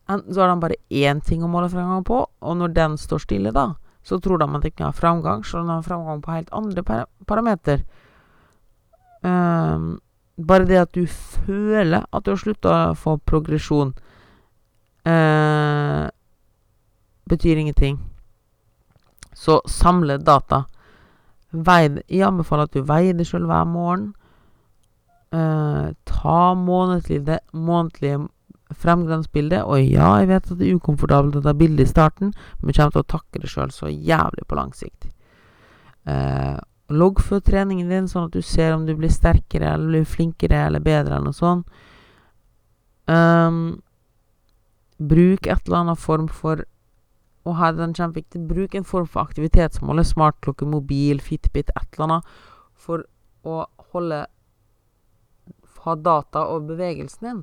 Enten 0.08 0.36
så 0.36 0.44
har 0.44 0.54
de 0.54 0.62
bare 0.62 0.80
én 0.88 1.20
ting 1.24 1.44
å 1.44 1.50
måle 1.52 1.72
fremgang 1.72 2.06
på, 2.08 2.22
og 2.24 2.56
når 2.60 2.72
den 2.78 2.96
står 3.00 3.26
stille, 3.26 3.52
da, 3.52 3.74
så 4.08 4.22
tror 4.24 4.40
de 4.40 4.48
at 4.48 4.64
de 4.64 4.72
ikke 4.72 4.88
har 4.88 4.96
fremgang, 4.96 5.44
selv 5.44 5.66
om 5.66 5.72
de 5.72 5.76
har 5.76 5.88
fremgang 5.90 6.24
på 6.24 6.38
helt 6.38 6.56
andre 6.56 6.84
par 6.88 7.04
parameter. 7.28 7.84
Uh, 9.24 10.00
bare 10.40 10.68
det 10.70 10.80
at 10.80 10.96
du 10.96 11.04
føler 11.08 12.08
at 12.08 12.24
du 12.24 12.32
har 12.32 12.40
slutta 12.40 12.78
å 12.78 12.98
få 13.00 13.18
progresjon, 13.20 13.92
uh, 15.08 16.08
betyr 17.30 17.58
ingenting. 17.58 18.00
Så 19.34 19.62
samle 19.66 20.18
data. 20.18 20.64
Vei, 21.52 21.88
jeg 22.10 22.28
anbefaler 22.28 22.70
at 22.70 22.76
du 22.76 22.86
veier 22.88 23.18
det 23.18 23.28
sjøl 23.30 23.46
hver 23.50 23.66
morgen. 23.70 24.14
Eh, 25.34 25.88
ta 26.06 26.54
månedlige, 26.54 27.40
månedlige 27.54 28.28
fremgangsbildet. 28.74 29.64
Og 29.64 29.82
ja, 29.82 30.16
jeg 30.22 30.30
vet 30.30 30.52
at 30.52 30.60
det 30.60 30.68
er 30.68 30.78
ukomfortabelt 30.78 31.40
å 31.40 31.44
ta 31.46 31.54
bilde 31.58 31.86
i 31.86 31.90
starten, 31.90 32.34
men 32.60 32.70
jeg 32.70 32.78
kommer 32.78 32.98
til 32.98 33.06
å 33.06 33.12
takke 33.16 33.42
det 33.42 33.50
sjøl 33.50 33.74
så 33.74 33.90
jævlig 33.90 34.46
på 34.48 34.58
lang 34.58 34.74
sikt. 34.78 35.10
Logg 36.04 37.00
loggfør 37.00 37.42
treningen 37.42 37.90
din, 37.90 38.10
sånn 38.12 38.28
at 38.28 38.36
du 38.36 38.42
ser 38.46 38.76
om 38.76 38.86
du 38.86 38.94
blir 38.98 39.10
sterkere 39.14 39.72
eller 39.74 39.90
blir 39.94 40.10
flinkere 40.10 40.66
eller 40.68 40.84
bedre 40.84 41.16
eller 41.16 41.30
noe 41.32 41.38
sånt. 41.38 41.82
Um, 43.10 43.82
bruk 44.98 45.48
et 45.48 45.68
eller 45.68 45.84
annet 45.84 46.00
form 46.00 46.28
for 46.28 46.66
Og 47.44 47.58
her 47.60 47.74
er 47.74 47.76
den 47.76 47.94
kjempeviktig. 47.94 48.40
Bruk 48.48 48.76
en 48.76 48.86
form 48.88 49.08
for 49.08 49.20
aktivitetsmåler. 49.28 50.06
Smartklokke, 50.08 50.64
mobil, 50.64 51.20
Fitbit, 51.20 51.74
et 51.76 51.98
eller 51.98 52.06
annet. 52.06 52.30
For 52.80 53.04
å 53.44 53.66
holde 53.92 54.26
Ha 55.84 55.96
data 56.00 56.46
over 56.48 56.70
bevegelsen 56.70 57.28
din. 57.28 57.42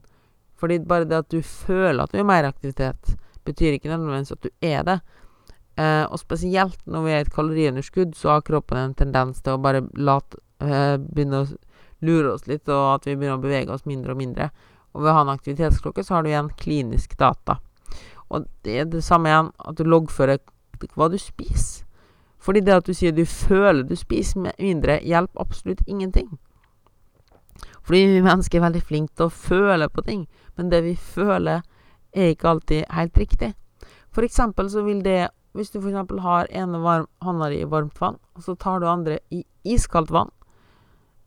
Fordi 0.56 0.78
bare 0.78 1.04
det 1.04 1.18
at 1.18 1.28
du 1.28 1.42
føler 1.44 2.00
at 2.00 2.14
du 2.14 2.18
er 2.22 2.24
mer 2.24 2.48
aktivitet, 2.48 3.16
betyr 3.44 3.76
ikke 3.76 3.90
nødvendigvis 3.90 4.32
at 4.32 4.46
du 4.46 4.48
er 4.64 4.86
det. 4.88 4.98
Eh, 5.76 6.04
og 6.04 6.18
spesielt 6.20 6.80
når 6.86 7.04
vi 7.04 7.12
er 7.12 7.20
i 7.20 7.26
et 7.26 7.34
kaloriunderskudd, 7.34 8.14
så 8.16 8.34
har 8.34 8.44
kroppen 8.44 8.80
en 8.80 8.96
tendens 8.96 9.40
til 9.40 9.56
å 9.56 9.62
bare 9.62 9.84
late 9.96 10.40
eh, 10.60 10.96
Begynne 11.00 11.44
å 11.44 11.50
lure 12.04 12.34
oss 12.34 12.46
litt, 12.48 12.68
og 12.68 12.96
at 12.96 13.08
vi 13.08 13.16
begynner 13.16 13.38
å 13.38 13.44
bevege 13.44 13.72
oss 13.74 13.86
mindre 13.88 14.14
og 14.14 14.20
mindre. 14.20 14.50
Og 14.94 15.02
ved 15.02 15.12
å 15.12 15.16
ha 15.18 15.24
en 15.24 15.34
aktivitetsklokke, 15.34 16.04
så 16.04 16.16
har 16.16 16.24
du 16.24 16.30
igjen 16.32 16.50
klinisk 16.58 17.16
data. 17.18 17.60
Og 18.30 18.46
det 18.64 18.78
er 18.80 18.90
det 18.90 19.04
samme 19.04 19.30
igjen, 19.30 19.52
at 19.58 19.78
du 19.78 19.84
loggfører 19.86 20.40
hva 20.96 21.10
du 21.12 21.18
spiser. 21.20 21.86
Fordi 22.40 22.62
det 22.64 22.72
at 22.72 22.86
du 22.88 22.94
sier 22.96 23.12
du 23.12 23.26
føler 23.28 23.84
du 23.84 23.96
spiser 23.98 24.46
mindre, 24.46 25.00
hjelper 25.04 25.42
absolutt 25.42 25.82
ingenting. 25.86 26.38
Fordi 27.84 28.00
vi 28.06 28.22
mennesker 28.24 28.58
er 28.58 28.64
veldig 28.64 28.82
flinke 28.86 29.12
til 29.16 29.28
å 29.28 29.34
føle 29.34 29.88
på 29.92 30.04
ting, 30.06 30.22
men 30.56 30.70
det 30.72 30.80
vi 30.86 30.94
føler, 30.96 31.60
er 32.16 32.32
ikke 32.32 32.48
alltid 32.48 32.88
helt 32.90 33.18
riktig. 33.18 33.52
For 34.10 34.26
eksempel 34.26 34.70
så 34.70 34.82
vil 34.86 35.04
det 35.04 35.28
Hvis 35.52 35.72
du 35.74 35.80
eksempel 35.80 36.20
har 36.22 36.46
ene 36.54 36.78
varm, 36.78 37.08
hånda 37.26 37.48
di 37.50 37.56
i 37.58 37.66
varmt 37.66 37.96
vann, 38.00 38.20
og 38.38 38.42
så 38.42 38.54
tar 38.54 38.78
du 38.78 38.86
andre 38.86 39.16
i 39.34 39.42
iskaldt 39.64 40.12
vann, 40.14 40.30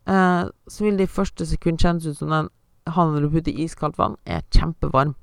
eh, 0.08 0.48
så 0.68 0.84
vil 0.84 0.96
det 0.96 1.04
i 1.04 1.12
første 1.12 1.44
sekund 1.44 1.76
kjennes 1.78 2.06
ut 2.06 2.16
som 2.16 2.30
den 2.32 2.48
hånda 2.90 3.20
du 3.20 3.30
putter 3.30 3.52
i 3.52 3.64
iskaldt 3.64 3.98
vann, 3.98 4.16
er 4.24 4.44
kjempevarm. 4.52 5.14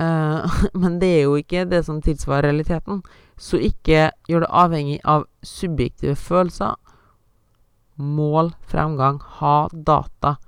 Uh, 0.00 0.46
men 0.82 0.98
det 1.00 1.10
er 1.16 1.22
jo 1.26 1.38
ikke 1.38 1.66
det 1.70 1.84
som 1.86 2.00
tilsvarer 2.02 2.48
realiteten. 2.50 3.02
Så 3.40 3.60
ikke 3.62 4.10
gjør 4.28 4.44
det 4.44 4.54
avhengig 4.62 5.00
av 5.08 5.26
subjektive 5.46 6.16
følelser. 6.18 6.76
Mål 8.00 8.54
fremgang. 8.68 9.20
Ha 9.40 9.68
data 9.72 10.38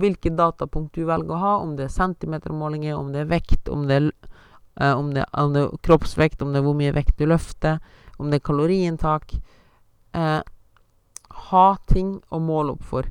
hvilke 0.00 0.30
datapunkt 0.36 0.94
du 0.94 1.06
velger 1.08 1.34
å 1.34 1.40
ha, 1.40 1.52
om 1.64 1.72
det 1.74 1.86
er 1.86 1.94
centimetermålinger, 1.94 2.94
om 2.94 3.08
det 3.14 3.24
er 3.24 3.30
vekt, 3.30 3.70
om 3.72 3.86
det 3.88 3.96
er, 3.96 4.10
uh, 4.78 4.92
om, 4.92 5.08
det, 5.16 5.24
om 5.32 5.54
det, 5.56 5.64
er 5.64 5.80
kroppsvekt, 5.86 6.42
om 6.44 6.52
det 6.52 6.60
er 6.60 6.66
hvor 6.66 6.76
mye 6.78 6.94
vekt 6.94 7.16
du 7.18 7.26
løfter, 7.30 7.80
om 8.20 8.30
det 8.30 8.38
er 8.38 8.46
kaloriinntak. 8.46 9.34
Uh, 10.14 10.42
ha 11.50 11.66
ting 11.90 12.18
å 12.28 12.42
måle 12.42 12.76
opp 12.76 12.84
for. 12.86 13.08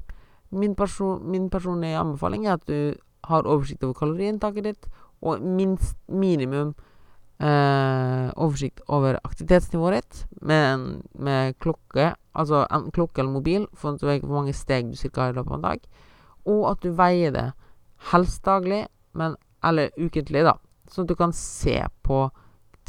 Min, 0.51 0.75
person, 0.75 1.21
min, 1.29 1.49
personlige 1.49 1.99
anbefaling 1.99 2.47
er 2.47 2.57
at 2.57 2.67
du 2.67 2.93
har 3.29 3.45
oversikt 3.45 3.83
over 3.83 3.93
kaloriinntaket 3.93 4.65
ditt, 4.65 4.87
og 5.21 5.41
minst 5.43 5.97
minimum 6.07 6.73
eh, 7.43 8.29
oversikt 8.39 8.81
over 8.87 9.19
aktivitetsnivået 9.23 9.99
ditt 9.99 10.21
med, 10.41 11.01
med 11.13 11.53
klokke, 11.59 12.13
altså 12.33 12.63
en 12.71 12.87
klokke 12.91 13.21
eller 13.21 13.31
mobil, 13.31 13.67
for 13.73 13.93
at 13.93 14.01
du 14.01 14.07
vet 14.07 14.23
hvor 14.23 14.41
mange 14.41 14.55
steg 14.55 14.89
du 14.89 14.95
cirka 14.97 15.27
har 15.27 15.35
i 15.35 15.37
løpet 15.37 15.51
av 15.51 15.59
en 15.59 15.67
dag 15.67 15.89
og 16.49 16.65
at 16.71 16.83
du 16.83 16.93
veier 16.95 17.33
det 17.35 17.47
helst 18.11 18.43
daglig, 18.47 18.85
men, 19.17 19.35
eller 19.65 19.91
ukentlig, 19.99 20.43
da, 20.47 20.55
sånn 20.89 21.05
at 21.05 21.11
du 21.11 21.17
kan 21.19 21.35
se 21.35 21.77
på 22.05 22.23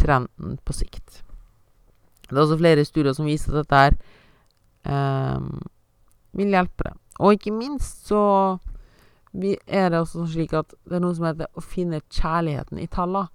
trenden 0.01 0.59
på 0.65 0.77
sikt. 0.77 1.21
Det 2.29 2.37
er 2.37 2.45
også 2.45 2.61
flere 2.61 2.87
studier 2.87 3.17
som 3.17 3.27
viser 3.27 3.53
at 3.53 3.65
dette 3.65 3.81
her 3.81 3.97
eh, 4.87 5.49
vil 6.39 6.55
hjelpe 6.55 6.87
deg. 6.87 7.00
Og 7.19 7.35
ikke 7.35 7.53
minst 7.53 8.07
så 8.09 8.23
er 9.67 9.91
det 9.91 10.01
også 10.01 10.27
slik 10.31 10.55
at 10.59 10.73
det 10.89 10.99
er 10.99 11.05
noe 11.05 11.15
som 11.15 11.29
heter 11.29 11.51
å 11.55 11.63
finne 11.63 12.03
kjærligheten 12.09 12.81
i 12.83 12.89
tallene. 12.91 13.29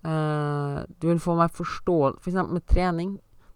Uh, 0.00 0.80
du 0.96 1.10
vil 1.10 1.18
få 1.20 1.34
mer 1.36 1.50
forståelse 1.52 2.22
For 2.24 2.30
eksempel 2.30 2.56
med 2.56 2.64
trening. 2.64 3.10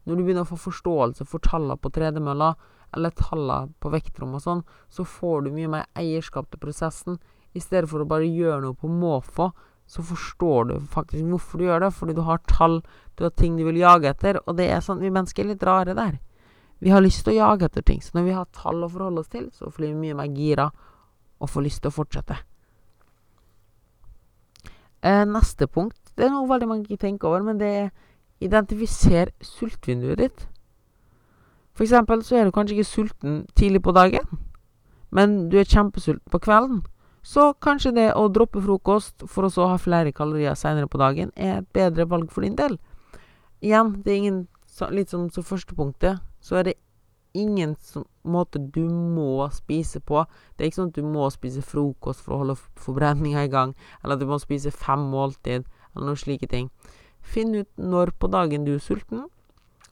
Når 0.05 0.17
du 0.19 0.23
begynner 0.27 0.45
å 0.45 0.51
få 0.51 0.59
forståelse 0.61 1.25
for 1.25 1.41
tallene 1.41 1.79
på 1.81 1.89
tredemølla, 1.95 2.51
eller 2.95 3.15
tallene 3.17 3.73
på 3.81 3.91
vektrom 3.95 4.35
og 4.37 4.43
sånn, 4.45 4.61
så 4.93 5.07
får 5.09 5.47
du 5.47 5.55
mye 5.55 5.71
mer 5.73 5.87
eierskap 5.99 6.51
til 6.51 6.61
prosessen. 6.63 7.17
I 7.57 7.63
stedet 7.63 7.89
for 7.91 8.05
å 8.05 8.09
bare 8.09 8.29
gjøre 8.29 8.61
noe 8.67 8.77
på 8.77 8.91
måfå, 8.91 9.49
så 9.87 10.05
forstår 10.05 10.69
du 10.69 10.75
faktisk 10.93 11.25
hvorfor 11.29 11.61
du 11.61 11.67
gjør 11.67 11.87
det. 11.87 11.91
Fordi 11.97 12.15
du 12.17 12.23
har 12.29 12.45
tall, 12.51 12.83
du 13.17 13.25
har 13.25 13.35
ting 13.35 13.57
du 13.59 13.65
vil 13.67 13.81
jage 13.81 14.13
etter. 14.13 14.41
Og 14.45 14.59
det 14.61 14.69
er 14.71 14.85
sånn, 14.85 15.03
vi 15.03 15.13
mennesker 15.13 15.45
er 15.45 15.53
litt 15.55 15.67
rare 15.67 15.97
der. 15.97 16.21
Vi 16.85 16.93
har 16.93 17.01
lyst 17.01 17.25
til 17.25 17.33
å 17.33 17.39
jage 17.39 17.65
etter 17.65 17.85
ting. 17.87 18.03
Så 18.05 18.13
når 18.13 18.27
vi 18.27 18.35
har 18.37 18.49
tall 18.53 18.83
å 18.85 18.91
forholde 18.93 19.23
oss 19.23 19.31
til, 19.33 19.49
så 19.57 19.71
blir 19.73 19.95
vi 19.95 20.03
mye 20.03 20.17
mer 20.19 20.29
gira 20.37 20.69
og 21.41 21.49
får 21.49 21.65
lyst 21.65 21.81
til 21.83 21.89
å 21.89 21.97
fortsette. 21.97 22.37
Eh, 25.05 25.25
neste 25.29 25.69
punkt 25.69 26.01
Det 26.17 26.25
er 26.25 26.31
noe 26.31 26.47
veldig 26.49 26.69
mange 26.69 26.85
ikke 26.87 27.09
tenker 27.09 27.29
over, 27.29 27.43
men 27.43 27.59
det 27.59 27.69
er 27.69 27.89
identifiser 28.45 29.33
sultvinduet 29.43 30.21
ditt. 30.21 30.45
For 31.75 31.83
eksempel 31.83 32.23
så 32.23 32.37
er 32.39 32.45
du 32.47 32.53
kanskje 32.55 32.77
ikke 32.77 32.87
sulten 32.87 33.41
tidlig 33.59 33.83
på 33.83 33.95
dagen, 33.97 34.39
men 35.11 35.49
du 35.51 35.59
er 35.59 35.67
kjempesulten 35.67 36.31
på 36.31 36.39
kvelden. 36.39 36.85
Så 37.25 37.55
kanskje 37.59 37.95
det 37.97 38.07
å 38.15 38.29
droppe 38.29 38.63
frokost 38.63 39.25
for 39.27 39.49
å 39.49 39.51
så 39.51 39.67
ha 39.73 39.81
flere 39.81 40.13
kalorier 40.13 40.55
senere 40.55 40.87
på 40.87 41.01
dagen 41.01 41.33
er 41.35 41.59
et 41.59 41.69
bedre 41.75 42.07
valg 42.07 42.31
for 42.31 42.47
din 42.47 42.55
del. 42.55 42.79
Igjen, 43.65 43.97
det 44.05 44.13
er 44.13 44.21
ingen 44.23 44.43
Litt 44.91 45.13
som 45.13 45.29
så 45.31 45.39
første 45.47 45.71
punktet, 45.79 46.19
så 46.45 46.61
er 46.61 46.69
det 46.69 46.77
ingen 47.35 47.73
måte 48.23 48.61
du 48.61 48.85
må 48.87 49.49
spise 49.51 49.99
på. 50.05 50.23
Det 50.55 50.63
er 50.63 50.71
ikke 50.71 50.83
sånn 50.83 50.93
at 50.93 51.01
du 51.01 51.09
må 51.17 51.27
spise 51.35 51.65
frokost 51.65 52.23
for 52.23 52.37
å 52.37 52.43
holde 52.45 52.59
forbrenninga 52.79 53.49
i 53.49 53.51
gang, 53.51 53.75
eller 54.03 54.15
at 54.19 54.23
du 54.23 54.31
må 54.31 54.39
spise 54.43 54.75
fem 54.75 55.09
måltid, 55.11 55.67
eller 55.95 56.13
noen 56.13 56.21
slike 56.21 56.51
ting. 56.53 56.71
Finn 57.25 57.57
ut 57.57 57.71
når 57.81 58.15
på 58.21 58.31
dagen 58.31 58.69
du 58.69 58.77
er 58.77 58.85
sulten, 58.85 59.27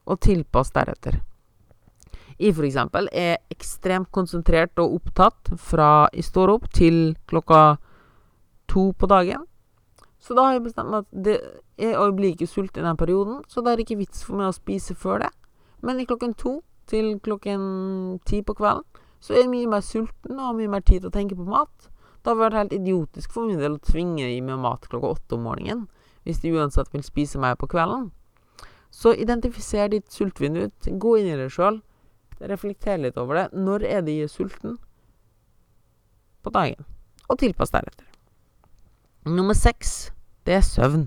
og 0.07 0.23
tilpass 0.23 0.75
deretter 0.75 1.23
jeg 2.43 2.55
f.eks. 2.57 2.77
er 3.13 3.39
ekstremt 3.53 4.11
konsentrert 4.11 4.79
og 4.83 4.99
opptatt 4.99 5.53
fra 5.59 6.09
jeg 6.13 6.27
står 6.27 6.53
opp 6.57 6.69
til 6.75 7.15
klokka 7.29 7.77
to 8.71 8.91
på 8.99 9.07
dagen. 9.07 9.47
Så 10.23 10.35
da 10.39 10.47
har 10.47 10.57
jeg 10.57 10.65
bestemt 10.69 10.91
meg 10.91 11.05
at 11.05 11.25
det, 11.27 11.39
blir 12.17 12.33
ikke 12.33 12.47
sulten 12.47 12.83
i 12.83 12.87
den 12.87 12.99
perioden, 12.99 13.43
så 13.49 13.61
da 13.61 13.73
er 13.73 13.81
det 13.81 13.89
ikke 13.89 14.03
vits 14.05 14.23
for 14.25 14.39
meg 14.39 14.53
å 14.53 14.57
spise 14.57 14.95
før 14.95 15.25
det. 15.25 15.33
Men 15.83 16.01
i 16.01 16.07
klokken 16.07 16.35
to 16.39 16.61
til 16.91 17.17
klokken 17.23 18.21
ti 18.27 18.43
på 18.43 18.55
kvelden 18.59 18.87
så 19.23 19.37
er 19.37 19.45
jeg 19.45 19.53
mye 19.53 19.71
mer 19.71 19.83
sulten 19.87 20.39
og 20.39 20.49
har 20.49 20.57
mye 20.59 20.71
mer 20.71 20.83
tid 20.83 21.03
til 21.03 21.11
å 21.13 21.15
tenke 21.15 21.39
på 21.39 21.47
mat. 21.47 21.91
Det 22.23 22.31
har 22.31 22.39
vært 22.39 22.59
helt 22.59 22.75
idiotisk 22.75 23.35
for 23.35 23.47
min 23.47 23.61
del 23.63 23.77
å 23.77 23.83
tvinge 23.83 24.27
i 24.27 24.41
meg 24.43 24.59
mat 24.63 24.89
klokka 24.91 25.13
åtte 25.15 25.39
om 25.39 25.47
morgenen 25.47 25.87
hvis 26.27 26.43
de 26.43 26.53
uansett 26.55 26.91
vil 26.95 27.03
spise 27.07 27.39
meg 27.43 27.57
på 27.59 27.69
kvelden. 27.71 28.11
Så 28.93 29.15
identifiser 29.19 29.89
ditt 29.91 30.13
sultvindu. 30.13 30.69
Gå 30.85 31.17
inn 31.19 31.33
i 31.33 31.39
det 31.39 31.49
sjøl. 31.55 31.81
Reflekter 32.39 33.01
litt 33.01 33.19
over 33.19 33.41
det. 33.41 33.47
Når 33.59 33.87
er 33.89 34.05
de 34.07 34.19
sulten? 34.31 34.77
På 36.43 36.53
dagen. 36.55 36.85
Og 37.31 37.41
tilpass 37.41 37.73
deretter. 37.75 38.07
Nummer 39.27 39.55
seks, 39.55 40.13
det 40.47 40.59
er 40.59 40.67
søvn. 40.67 41.07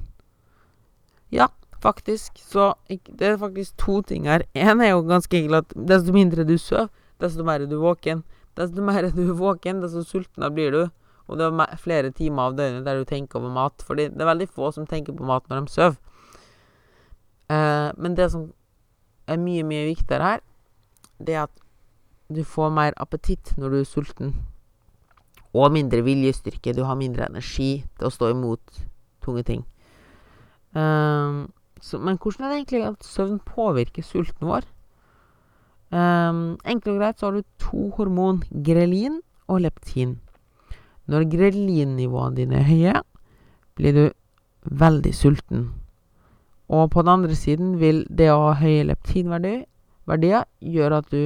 Ja, 1.31 1.49
faktisk. 1.85 2.41
Så 2.41 2.73
det 2.89 3.29
er 3.29 3.37
faktisk 3.41 3.77
to 3.81 4.01
ting 4.01 4.27
her. 4.29 4.45
Én 4.57 4.81
er 4.81 4.93
jo 4.93 5.03
ganske 5.05 5.37
enkelt 5.37 5.63
at 5.63 5.75
desto 5.93 6.13
mindre 6.15 6.45
du 6.47 6.57
sover, 6.57 6.89
desto 7.21 7.45
mer 7.45 7.61
er 7.61 7.69
du 7.69 7.77
våken. 7.81 8.23
Desto 8.57 8.81
mer 8.81 9.03
er 9.03 9.13
du 9.15 9.33
våken, 9.45 9.83
desto 9.83 10.03
sultnere 10.03 10.53
blir 10.53 10.71
du. 10.71 10.83
Og 11.25 11.39
det 11.39 11.47
er 11.47 11.77
flere 11.81 12.11
timer 12.13 12.51
av 12.51 12.57
døgnet 12.57 12.85
der 12.85 12.99
du 13.01 13.05
tenker 13.09 13.39
over 13.39 13.53
mat. 13.53 13.85
Fordi 13.85 14.09
det 14.13 14.21
er 14.21 14.33
veldig 14.33 14.49
få 14.49 14.71
som 14.75 14.87
tenker 14.89 15.15
på 15.15 15.25
mat 15.25 15.47
når 15.49 15.65
de 15.65 15.73
sover. 15.73 16.01
Eh, 17.49 17.91
men 17.97 18.17
det 18.17 18.31
som 18.33 18.49
er 19.27 19.41
mye, 19.41 19.65
mye 19.65 19.89
viktigere 19.89 20.33
her, 20.35 20.43
det 21.17 21.35
er 21.35 21.47
at 21.47 21.63
du 22.29 22.43
får 22.43 22.71
mer 22.73 22.93
appetitt 22.97 23.53
når 23.57 23.73
du 23.73 23.79
er 23.79 23.89
sulten. 23.89 24.33
Og 25.55 25.71
mindre 25.71 26.03
viljestyrke. 26.05 26.73
Du 26.75 26.83
har 26.83 26.97
mindre 26.99 27.29
energi 27.29 27.85
til 27.97 28.07
å 28.07 28.13
stå 28.13 28.31
imot 28.33 28.81
tunge 29.25 29.45
ting. 29.47 29.63
Um, 30.75 31.47
Så, 31.85 31.99
men 32.01 32.17
hvordan 32.17 32.47
er 32.47 32.51
det 32.51 32.57
egentlig 32.63 32.83
at 32.87 33.05
søvn 33.05 33.39
påvirker 33.45 34.05
sulten 34.05 34.47
vår? 34.49 34.65
Um, 35.93 36.57
enkelt 36.65 36.95
og 36.95 36.97
greit 36.97 37.19
så 37.21 37.29
har 37.29 37.35
du 37.37 37.43
to 37.61 37.89
hormon, 37.97 38.41
grelin 38.65 39.19
og 39.47 39.61
leptin. 39.67 40.15
Når 41.05 41.27
grelinnivåene 41.29 42.39
dine 42.39 42.57
er 42.57 42.65
høye, 42.65 42.95
blir 43.77 43.93
du 43.93 44.05
veldig 44.65 45.13
sulten. 45.13 45.67
Og 46.73 46.89
på 46.91 47.03
den 47.05 47.13
andre 47.13 47.35
siden 47.37 47.75
vil 47.79 48.01
det 48.09 48.31
å 48.33 48.47
ha 48.47 48.55
høye 48.57 48.87
leptinverdier 48.89 50.47
gjøre 50.65 51.01
at 51.03 51.11
du 51.13 51.21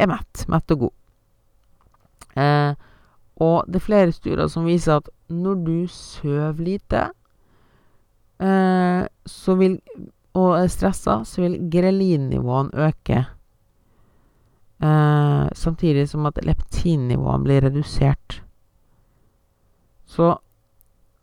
er 0.00 0.08
mett. 0.08 0.46
Mett 0.48 0.72
og 0.72 0.86
god. 0.86 0.94
Eh, 2.40 2.72
og 3.44 3.68
det 3.68 3.82
er 3.82 3.84
flere 3.90 4.16
studier 4.16 4.48
som 4.48 4.64
viser 4.64 5.02
at 5.02 5.12
når 5.28 5.60
du 5.66 5.76
sover 5.90 6.64
lite 6.64 7.10
så 8.40 9.54
vil, 9.56 9.78
og 10.34 10.56
er 10.58 10.66
stressa, 10.72 11.20
så 11.24 11.44
vil 11.44 11.58
grelinnivåene 11.70 12.88
øke. 12.88 13.20
Eh, 14.84 15.48
samtidig 15.54 16.08
som 16.08 16.26
at 16.26 16.38
leptinnivåene 16.44 17.44
blir 17.44 17.62
redusert. 17.64 18.42
Så 20.06 20.36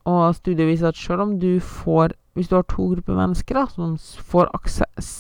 Og 0.06 0.36
studiet 0.36 0.66
viser 0.68 0.88
at 0.88 0.98
selv 0.98 1.22
om 1.22 1.40
du 1.40 1.60
får 1.60 2.16
Hvis 2.34 2.48
du 2.48 2.56
har 2.56 2.64
to 2.64 2.88
grupper 2.88 3.14
mennesker 3.14 3.56
da, 3.56 3.66
som 3.68 3.98
får 3.98 4.50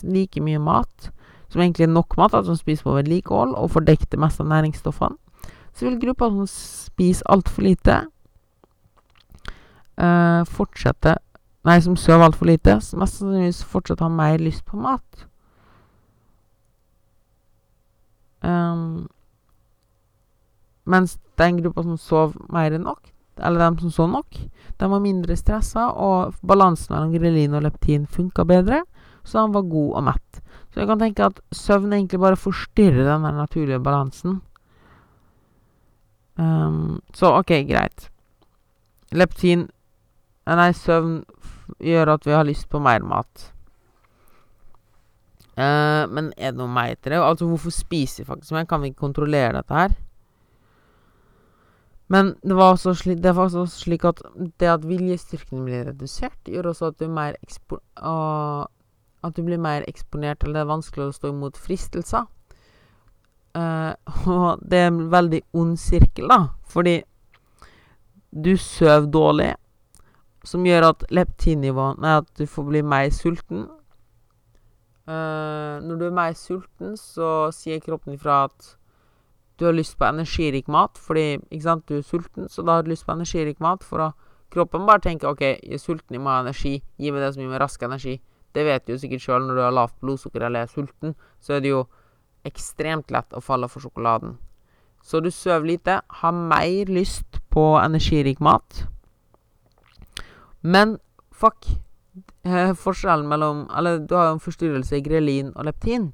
like 0.04 0.42
mye 0.42 0.60
mat, 0.60 1.12
som 1.50 1.62
egentlig 1.62 1.84
er 1.84 1.92
nok 1.92 2.18
mat, 2.18 2.34
altså 2.34 2.56
som 2.56 2.56
spiser 2.56 2.84
på 2.84 2.96
vedlikehold 2.96 3.56
og 3.56 3.72
får 3.72 3.82
dekket 3.82 4.12
det 4.12 4.20
meste 4.20 4.42
av 4.44 4.48
næringsstoffene, 4.48 5.18
så 5.74 5.86
vil 5.86 6.00
gruppa 6.00 6.30
som 6.30 6.48
spiser 6.48 7.28
altfor 7.28 7.62
lite, 7.62 8.08
eh, 9.98 10.44
fortsette 10.48 11.18
Nei, 11.68 11.78
som 11.82 11.98
sover 12.00 12.26
altfor 12.26 12.50
lite, 12.50 12.80
som 12.82 13.04
mest 13.04 13.20
sannsynligvis 13.20 13.62
fortsatt 13.70 14.02
har 14.02 14.10
mer 14.10 14.42
lyst 14.42 14.64
på 14.66 14.80
mat. 14.82 15.26
Um, 18.42 19.06
mens 20.90 21.20
den 21.38 21.60
gruppa 21.62 21.84
som 21.86 22.00
sov 22.02 22.34
mer 22.50 22.74
enn 22.74 22.88
nok, 22.88 23.12
eller 23.38 23.62
dem 23.62 23.78
som 23.84 23.94
sov 23.94 24.10
nok, 24.10 24.40
de 24.82 24.90
var 24.90 25.04
mindre 25.04 25.38
stressa, 25.38 25.92
og 25.94 26.34
balansen 26.42 26.96
mellom 26.96 27.14
grelin 27.14 27.58
og 27.58 27.68
leptin 27.68 28.08
funka 28.10 28.46
bedre, 28.50 28.82
så 29.22 29.46
de 29.46 29.54
var 29.54 29.70
god 29.70 29.92
og 30.00 30.08
mett. 30.10 30.42
Så 30.72 30.82
jeg 30.82 30.90
kan 30.90 31.02
tenke 31.02 31.28
at 31.28 31.44
søvn 31.54 31.94
egentlig 31.94 32.20
bare 32.24 32.40
forstyrrer 32.40 33.06
den 33.06 33.28
naturlige 33.38 33.84
balansen. 33.84 34.40
Um, 36.42 37.02
så 37.14 37.36
OK, 37.38 37.54
greit. 37.70 38.08
Leptin 39.12 39.68
Nei, 40.50 40.72
søvn 40.74 41.22
gjør 41.80 42.16
at 42.16 42.26
vi 42.26 42.34
har 42.36 42.48
lyst 42.48 42.70
på 42.70 42.82
mer 42.82 43.04
mat. 43.06 43.52
Uh, 45.52 46.08
men 46.10 46.32
er 46.40 46.54
det 46.54 46.62
noe 46.62 46.72
mer 46.72 46.96
til 46.96 47.14
det? 47.14 47.20
Altså, 47.22 47.46
hvorfor 47.50 47.74
spiser 47.76 48.24
vi 48.24 48.30
faktisk 48.32 48.56
mer? 48.56 48.66
Kan 48.70 48.82
vi 48.82 48.92
ikke 48.92 49.04
kontrollere 49.04 49.60
dette 49.60 49.78
her? 49.78 49.94
Men 52.12 52.34
det 52.44 52.56
var 52.58 52.74
også 52.74 52.94
slik, 52.98 53.22
det 53.24 53.36
var 53.36 53.48
også 53.48 53.66
slik 53.72 54.04
at 54.08 54.20
det 54.60 54.68
at 54.68 54.84
viljestyrken 54.88 55.64
blir 55.64 55.86
redusert, 55.88 56.40
gjør 56.48 56.72
også 56.74 56.90
at 56.92 57.00
du, 57.00 57.06
ekspo, 57.46 57.80
uh, 58.04 58.66
at 59.24 59.38
du 59.38 59.44
blir 59.46 59.62
mer 59.62 59.86
eksponert, 59.88 60.44
eller 60.44 60.60
det 60.60 60.66
er 60.66 60.74
vanskeligere 60.74 61.14
å 61.14 61.20
stå 61.20 61.32
imot 61.32 61.60
fristelser. 61.62 62.28
Uh, 63.56 63.94
og 64.34 64.64
det 64.64 64.82
er 64.82 64.92
en 64.92 65.06
veldig 65.12 65.44
ond 65.62 65.78
sirkel, 65.80 66.28
da, 66.32 66.42
fordi 66.68 67.00
du 68.32 68.56
sover 68.60 69.08
dårlig, 69.12 69.52
som 70.48 70.66
gjør 70.66 70.88
at 70.90 71.06
leptinnivået 71.14 72.02
Nei, 72.02 72.18
at 72.22 72.30
du 72.38 72.46
får 72.50 72.68
bli 72.70 72.82
mer 72.82 73.10
sulten. 73.14 73.68
Uh, 75.10 75.82
når 75.84 75.98
du 76.00 76.06
er 76.08 76.16
mer 76.16 76.34
sulten, 76.38 76.96
så 76.98 77.52
sier 77.56 77.82
kroppen 77.84 78.16
ifra 78.16 78.46
at 78.50 78.76
du 79.60 79.68
har 79.68 79.76
lyst 79.78 79.98
på 80.00 80.08
energirik 80.08 80.68
mat, 80.72 80.98
fordi 80.98 81.38
ikke 81.38 81.64
sant, 81.64 81.88
du 81.90 82.00
er 82.00 82.06
sulten, 82.06 82.50
så 82.50 82.64
da 82.66 82.80
har 82.80 82.86
du 82.86 82.90
lyst 82.90 83.06
på 83.06 83.14
energirik 83.14 83.60
mat. 83.62 83.84
For 83.86 84.02
å 84.02 84.12
kroppen 84.54 84.88
bare 84.90 85.04
tenker 85.06 85.30
OK, 85.30 85.44
jeg 85.46 85.78
er 85.78 85.82
sulten, 85.82 86.18
jeg 86.18 86.24
må 86.24 86.32
ha 86.34 86.42
energi. 86.42 86.80
Gi 86.98 87.12
meg 87.14 87.22
det 87.22 87.34
som 87.36 87.44
gir 87.44 87.52
meg 87.52 87.62
rask 87.62 87.84
energi. 87.86 88.18
Det 88.52 88.66
vet 88.68 88.88
du 88.88 88.96
jo 88.96 89.02
sikkert 89.04 89.24
sjøl 89.24 89.46
når 89.46 89.60
du 89.60 89.64
har 89.64 89.76
lavt 89.76 90.00
blodsukker 90.02 90.48
eller 90.48 90.66
er 90.66 90.72
sulten. 90.72 91.14
Så 91.40 91.58
er 91.58 91.62
det 91.64 91.76
jo 91.76 91.84
ekstremt 92.48 93.14
lett 93.14 93.38
å 93.38 93.44
falle 93.44 93.70
for 93.70 93.84
sjokoladen. 93.84 94.40
Så 95.06 95.22
du 95.22 95.30
sover 95.34 95.66
lite, 95.66 96.02
har 96.02 96.34
mer 96.34 96.90
lyst 96.90 97.40
på 97.54 97.64
energirik 97.82 98.42
mat. 98.42 98.86
Men 100.62 100.98
fuck 101.32 101.66
eh, 102.44 102.74
Forskjellen 102.78 103.28
mellom 103.28 103.64
Eller 103.78 104.00
du 104.00 104.16
har 104.16 104.28
jo 104.28 104.34
en 104.36 104.44
forstyrrelse 104.44 105.00
i 105.00 105.06
grelin 105.06 105.54
og 105.56 105.66
leptin. 105.66 106.12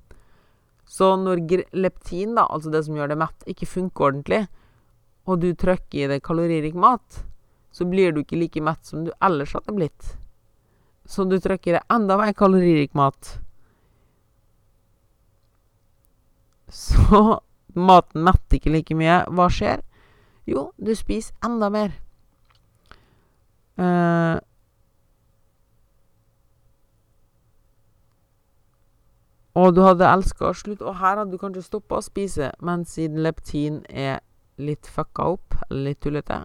Så 0.88 1.16
når 1.20 1.42
leptin, 1.76 2.36
da, 2.36 2.46
altså 2.48 2.72
det 2.72 2.86
som 2.86 2.96
gjør 2.96 3.12
det 3.12 3.18
mett, 3.20 3.44
ikke 3.44 3.68
funker 3.68 4.06
ordentlig, 4.08 4.46
og 5.28 5.42
du 5.44 5.50
trykker 5.52 6.06
i 6.06 6.08
deg 6.08 6.24
kaloririk 6.24 6.78
mat, 6.80 7.26
så 7.76 7.84
blir 7.84 8.14
du 8.16 8.22
ikke 8.22 8.40
like 8.40 8.64
mett 8.64 8.88
som 8.88 9.04
du 9.04 9.12
ellers 9.20 9.52
hadde 9.58 9.76
blitt. 9.76 10.14
Så 11.04 11.28
du 11.28 11.36
trykker 11.44 11.74
i 11.74 11.76
deg 11.76 11.92
enda 11.92 12.16
mer 12.20 12.32
kaloririk 12.40 12.96
mat. 12.96 13.34
Så 16.72 17.40
maten 17.76 18.24
metter 18.24 18.56
ikke 18.56 18.72
like 18.72 18.96
mye. 18.96 19.22
Hva 19.28 19.52
skjer? 19.52 19.84
Jo, 20.48 20.70
du 20.80 20.96
spiser 20.96 21.36
enda 21.44 21.68
mer. 21.72 21.92
Uh, 23.78 24.40
og 29.58 29.76
du 29.76 29.84
hadde 29.86 30.10
elska 30.10 30.54
slutte, 30.58 30.86
og 30.86 30.98
her 31.02 31.20
hadde 31.20 31.32
du 31.34 31.42
kanskje 31.42 31.66
stoppa 31.66 32.00
å 32.00 32.06
spise, 32.06 32.52
men 32.62 32.86
siden 32.90 33.22
leptin 33.26 33.84
er 33.90 34.22
litt 34.58 34.90
fucka 34.90 35.30
opp, 35.36 35.58
eller 35.70 35.92
litt 35.92 36.02
tullete, 36.02 36.44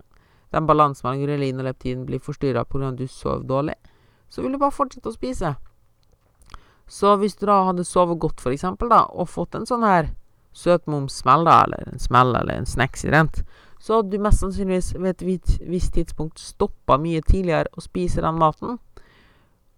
den 0.52 0.68
balansen 0.68 1.08
mellom 1.08 1.24
grelin 1.24 1.60
og 1.60 1.68
leptin 1.70 2.06
blir 2.08 2.20
forstyrra 2.20 2.64
pga. 2.68 2.88
at 2.92 3.00
du 3.00 3.06
sover 3.06 3.44
dårlig, 3.48 3.76
så 4.28 4.42
vil 4.42 4.52
du 4.52 4.58
bare 4.58 4.76
fortsette 4.76 5.08
å 5.08 5.16
spise. 5.16 5.54
Så 6.88 7.16
hvis 7.16 7.36
du 7.36 7.46
da 7.46 7.62
hadde 7.64 7.84
sovet 7.88 8.20
godt, 8.20 8.40
for 8.40 8.52
eksempel, 8.52 8.90
da, 8.92 9.06
og 9.08 9.28
fått 9.28 9.54
en 9.54 9.66
sånn 9.66 9.84
her 9.86 10.12
søtmomssmell, 10.52 11.46
da, 11.48 11.62
eller 11.64 11.88
en 11.88 12.02
smell 12.02 12.34
eller 12.36 12.58
en 12.60 12.68
snacks 12.68 13.06
i 13.06 13.12
rent, 13.12 13.42
så 13.82 13.98
hadde 13.98 14.14
du 14.14 14.22
mest 14.22 14.44
sannsynligvis 14.44 14.92
ved 14.94 15.10
et 15.10 15.54
visst 15.66 15.96
tidspunkt 15.96 16.38
stoppa 16.38 17.00
mye 17.02 17.22
tidligere 17.26 17.72
å 17.74 17.82
spise 17.82 18.22
den 18.22 18.38
maten. 18.38 18.78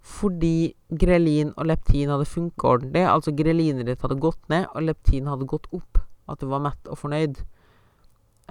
Fordi 0.05 0.75
grelin 0.93 1.55
og 1.57 1.71
leptin 1.71 2.12
hadde 2.12 2.29
funka 2.29 2.69
ordentlig. 2.75 3.07
Altså 3.09 3.33
grelinet 3.33 3.88
ditt 3.88 4.05
hadde 4.05 4.21
gått 4.21 4.43
ned, 4.53 4.67
og 4.75 4.85
leptin 4.85 5.31
hadde 5.33 5.49
gått 5.49 5.71
opp. 5.73 6.03
At 6.29 6.40
du 6.40 6.51
var 6.51 6.61
mett 6.67 6.93
og 6.93 7.01
fornøyd. 7.01 7.40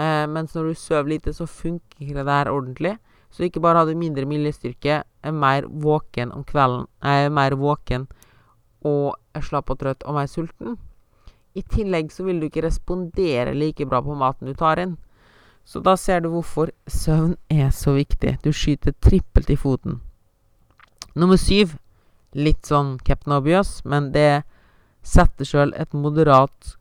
Eh, 0.02 0.26
mens 0.34 0.58
når 0.58 0.72
du 0.72 0.82
sover 0.82 1.14
lite, 1.14 1.36
så 1.38 1.46
funker 1.46 2.02
ikke 2.02 2.18
det 2.18 2.26
der 2.32 2.50
ordentlig. 2.50 2.96
Så 3.30 3.46
ikke 3.46 3.62
bare 3.62 3.84
hadde 3.84 3.94
du 3.94 4.02
mindre 4.02 4.26
miljøstyrke, 4.30 5.04
er 5.06 5.38
mer 5.46 5.70
våken 5.70 6.34
om 6.34 6.44
kvelden, 6.46 6.90
er 7.02 7.30
mer 7.34 7.54
våken 7.58 8.06
og 8.86 9.16
er 9.34 9.46
slapp 9.46 9.72
og 9.74 9.80
trøtt 9.82 10.04
og 10.06 10.18
mer 10.18 10.30
sulten. 10.30 10.78
I 11.54 11.62
tillegg 11.62 12.12
så 12.14 12.26
vil 12.26 12.42
du 12.42 12.50
ikke 12.50 12.66
respondere 12.66 13.54
like 13.54 13.86
bra 13.86 14.02
på 14.02 14.18
maten 14.18 14.50
du 14.50 14.58
tar 14.58 14.82
inn. 14.82 14.98
Så 15.66 15.80
da 15.80 15.96
ser 15.98 16.20
du 16.24 16.30
hvorfor 16.34 16.72
søvn 16.88 17.36
er 17.50 17.70
så 17.72 17.96
viktig. 17.96 18.38
Du 18.44 18.52
skyter 18.52 18.94
trippelt 19.02 19.50
i 19.50 19.56
foten. 19.56 20.02
Nummer 21.16 21.40
syv. 21.40 21.78
Litt 22.34 22.66
sånn 22.66 22.98
Captain 23.06 23.36
Obvious, 23.36 23.84
men 23.86 24.10
det 24.14 24.44
setter 25.06 25.46
sjøl 25.46 25.74
et 25.78 25.94
moderat 25.94 26.74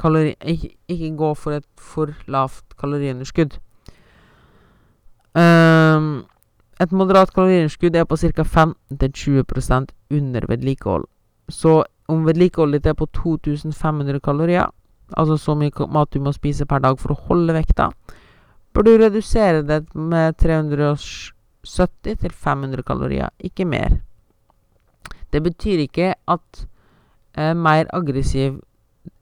kalori... 0.00 0.34
Ikke, 0.42 0.72
ikke, 0.90 1.10
gå 1.16 1.30
for 1.38 1.60
et 1.60 1.66
for 1.78 2.14
lavt 2.26 2.74
kaloriunderskudd. 2.80 3.54
Um, 5.38 6.24
et 6.82 6.92
moderat 6.96 7.30
kaloriunderskudd 7.36 7.96
er 7.96 8.08
på 8.10 8.18
ca. 8.18 8.42
15-20% 8.42 9.94
under 10.18 10.48
vedlikehold. 10.50 11.06
Så 11.50 11.84
om 12.10 12.26
vedlikeholdet 12.26 12.82
ditt 12.82 12.90
er 12.90 12.98
på 12.98 13.06
2500 13.14 14.18
kalorier, 14.24 14.70
altså 15.16 15.36
så 15.38 15.54
mye 15.58 15.86
mat 15.92 16.12
du 16.12 16.20
må 16.20 16.32
spise 16.32 16.66
per 16.66 16.82
dag 16.84 16.98
for 17.00 17.14
å 17.14 17.20
holde 17.28 17.54
vekta, 17.56 17.90
bør 18.74 18.86
du 18.86 18.92
redusere 18.98 19.62
det 19.66 19.82
med 19.94 20.36
370 20.38 22.20
til 22.22 22.32
500 22.32 22.84
kalorier, 22.86 23.30
ikke 23.38 23.66
mer. 23.66 24.00
Det 25.30 25.42
betyr 25.42 25.86
ikke 25.86 26.14
at 26.14 26.66
eh, 27.36 27.54
mer 27.54 27.90
aggressiv, 27.94 28.60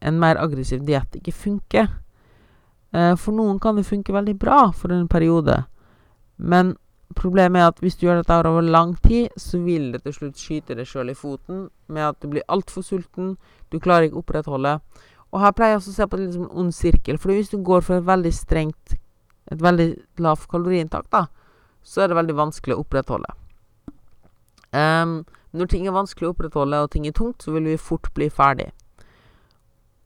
en 0.00 0.20
mer 0.20 0.40
aggressiv 0.40 0.84
diett 0.86 1.16
ikke 1.20 1.32
funker. 1.32 1.88
Eh, 2.92 3.14
for 3.16 3.36
noen 3.36 3.60
kan 3.60 3.76
det 3.76 3.88
funke 3.88 4.12
veldig 4.12 4.36
bra 4.38 4.68
for 4.72 4.92
en 4.92 5.08
periode, 5.08 5.62
men 6.36 6.76
Problemet 7.16 7.60
er 7.60 7.70
at 7.70 7.78
hvis 7.80 7.96
du 7.96 8.04
gjør 8.06 8.20
dette 8.20 8.36
over 8.48 8.62
lang 8.62 8.92
tid, 9.02 9.28
så 9.36 9.58
vil 9.64 9.92
det 9.92 10.02
til 10.04 10.14
slutt 10.14 10.40
skyte 10.40 10.76
deg 10.76 10.86
sjøl 10.86 11.10
i 11.10 11.16
foten 11.16 11.68
med 11.88 12.04
at 12.04 12.18
du 12.20 12.28
blir 12.28 12.44
altfor 12.52 12.84
sulten, 12.84 13.36
du 13.72 13.78
klarer 13.80 14.08
ikke 14.08 14.20
å 14.20 14.22
opprettholde. 14.22 14.74
Og 15.32 15.42
her 15.42 15.52
pleier 15.52 15.74
jeg 15.74 15.82
også 15.82 15.92
å 15.92 15.96
se 15.98 16.06
på 16.08 16.20
det 16.20 16.28
som 16.34 16.46
en 16.46 16.62
ond 16.62 16.74
sirkel, 16.74 17.18
for 17.20 17.34
hvis 17.34 17.52
du 17.52 17.58
går 17.64 17.84
for 17.84 17.98
et 17.98 18.06
veldig 18.08 18.32
strengt, 18.32 18.96
et 19.52 19.62
veldig 19.64 19.90
lavt 20.24 20.48
kaloriinntak, 20.48 21.08
da, 21.12 21.26
så 21.84 22.04
er 22.04 22.10
det 22.10 22.18
veldig 22.18 22.36
vanskelig 22.38 22.76
å 22.76 22.82
opprettholde. 22.84 23.34
Um, 24.72 25.22
når 25.56 25.70
ting 25.72 25.86
er 25.88 25.96
vanskelig 25.96 26.28
å 26.28 26.34
opprettholde, 26.34 26.82
og 26.84 26.92
ting 26.92 27.06
er 27.08 27.16
tungt, 27.16 27.44
så 27.44 27.54
vil 27.54 27.68
vi 27.68 27.80
fort 27.80 28.10
bli 28.16 28.28
ferdig. 28.32 28.70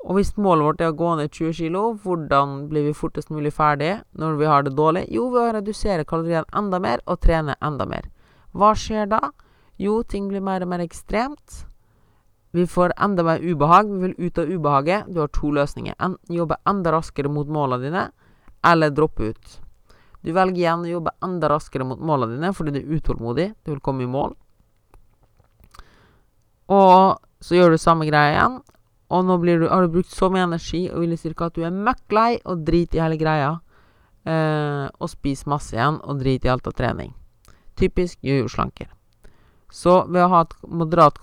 Og 0.02 0.18
hvis 0.18 0.32
målet 0.34 0.66
vårt 0.66 0.80
er 0.82 0.90
å 0.90 0.98
gå 0.98 1.10
ned 1.18 1.30
20 1.30 1.70
kg, 1.70 1.76
hvordan 2.02 2.54
blir 2.70 2.88
vi 2.88 2.94
fortest 2.96 3.30
mulig 3.30 3.52
ferdig 3.54 3.92
når 4.18 4.38
vi 4.40 4.48
har 4.50 4.64
det 4.66 4.74
dårlig? 4.78 5.04
Jo, 5.14 5.28
ved 5.30 5.42
å 5.44 5.52
redusere 5.58 6.06
kaloriene 6.08 6.48
enda 6.58 6.80
mer 6.82 7.02
og 7.06 7.20
trene 7.22 7.54
enda 7.62 7.86
mer. 7.86 8.08
Hva 8.50 8.72
skjer 8.74 9.06
da? 9.12 9.30
Jo, 9.78 10.00
ting 10.02 10.26
blir 10.30 10.42
mer 10.42 10.64
og 10.66 10.72
mer 10.72 10.82
ekstremt. 10.82 11.62
Vi 12.52 12.66
får 12.66 12.92
enda 13.00 13.24
mer 13.24 13.40
ubehag. 13.40 13.88
Vi 13.92 13.98
vil 13.98 14.14
ut 14.18 14.38
av 14.38 14.50
ubehaget. 14.50 15.04
Du 15.08 15.20
har 15.20 15.28
to 15.32 15.50
løsninger. 15.50 15.94
Enten 15.98 16.36
jobbe 16.36 16.56
enda 16.68 16.92
raskere 16.92 17.28
mot 17.32 17.48
målene 17.48 17.86
dine, 17.86 18.02
eller 18.64 18.90
droppe 18.92 19.32
ut. 19.32 19.60
Du 20.22 20.30
velger 20.36 20.60
igjen 20.60 20.84
å 20.84 20.90
jobbe 20.90 21.14
enda 21.24 21.48
raskere 21.50 21.86
mot 21.88 21.98
målene 21.98 22.36
dine 22.36 22.52
fordi 22.54 22.76
du 22.76 22.82
er 22.82 22.98
utålmodig. 22.98 23.48
Du 23.64 23.72
vil 23.72 23.80
komme 23.80 24.04
i 24.04 24.10
mål. 24.10 24.36
Og 26.70 27.18
så 27.42 27.56
gjør 27.56 27.74
du 27.74 27.80
samme 27.80 28.06
greia 28.06 28.36
igjen. 28.36 28.60
Og 29.12 29.26
nå 29.26 29.36
du, 29.44 29.66
har 29.68 29.82
du 29.82 29.92
brukt 29.92 30.12
så 30.12 30.30
mye 30.32 30.46
energi 30.46 30.86
og 30.90 31.02
vil 31.02 31.18
si 31.20 31.32
at 31.32 31.56
du 31.56 31.64
er 31.64 31.74
møkk 31.74 32.14
lei 32.16 32.30
og 32.44 32.64
drit 32.68 32.94
i 32.94 33.02
hele 33.02 33.18
greia. 33.20 33.58
Eh, 34.24 34.86
og 34.86 35.10
spis 35.10 35.46
masse 35.50 35.74
igjen 35.74 35.98
og 36.04 36.20
drit 36.20 36.44
i 36.44 36.52
alt 36.52 36.68
av 36.68 36.76
trening. 36.78 37.12
Typisk 37.76 38.20
jojo-slanker. 38.22 38.92
Så 39.72 40.04
ved 40.12 40.22
å 40.22 40.30
ha 40.32 40.44
et 40.44 40.54
moderat 40.68 41.18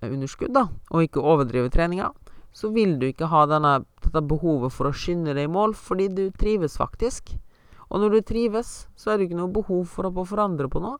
kaloriunderskudd, 0.00 0.54
da, 0.54 0.66
og 0.90 1.06
ikke 1.06 1.24
overdrive 1.24 1.70
treninga, 1.72 2.10
så 2.56 2.70
vil 2.72 2.96
du 3.00 3.08
ikke 3.08 3.28
ha 3.28 3.44
denne, 3.50 3.78
dette 4.04 4.22
behovet 4.24 4.72
for 4.72 4.88
å 4.88 4.94
skynde 4.96 5.34
deg 5.36 5.48
i 5.48 5.52
mål, 5.52 5.74
fordi 5.76 6.08
du 6.08 6.24
trives 6.40 6.78
faktisk. 6.80 7.34
Og 7.90 8.00
når 8.02 8.16
du 8.16 8.20
trives, 8.32 8.86
så 8.96 9.12
er 9.12 9.18
det 9.18 9.28
ikke 9.28 9.40
noe 9.40 9.52
behov 9.52 9.84
for 9.92 10.08
å 10.08 10.24
forandre 10.26 10.68
på 10.72 10.80
noe. 10.82 10.96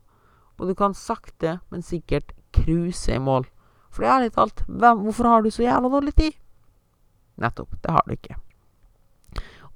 Og 0.60 0.70
du 0.70 0.74
kan 0.76 0.94
sakte, 0.96 1.58
men 1.72 1.84
sikkert 1.84 2.32
cruise 2.56 3.12
i 3.12 3.20
mål. 3.20 3.48
For 3.92 4.04
det 4.04 4.10
er 4.12 4.26
litt 4.26 4.40
alt, 4.40 4.62
hvem, 4.68 5.06
hvorfor 5.06 5.30
har 5.30 5.44
du 5.44 5.50
så 5.52 5.64
jævla 5.64 5.92
dårlig 5.92 6.12
tid? 6.16 6.36
Nettopp. 7.40 7.72
Det 7.82 7.92
har 7.92 8.04
du 8.06 8.14
ikke. 8.16 8.36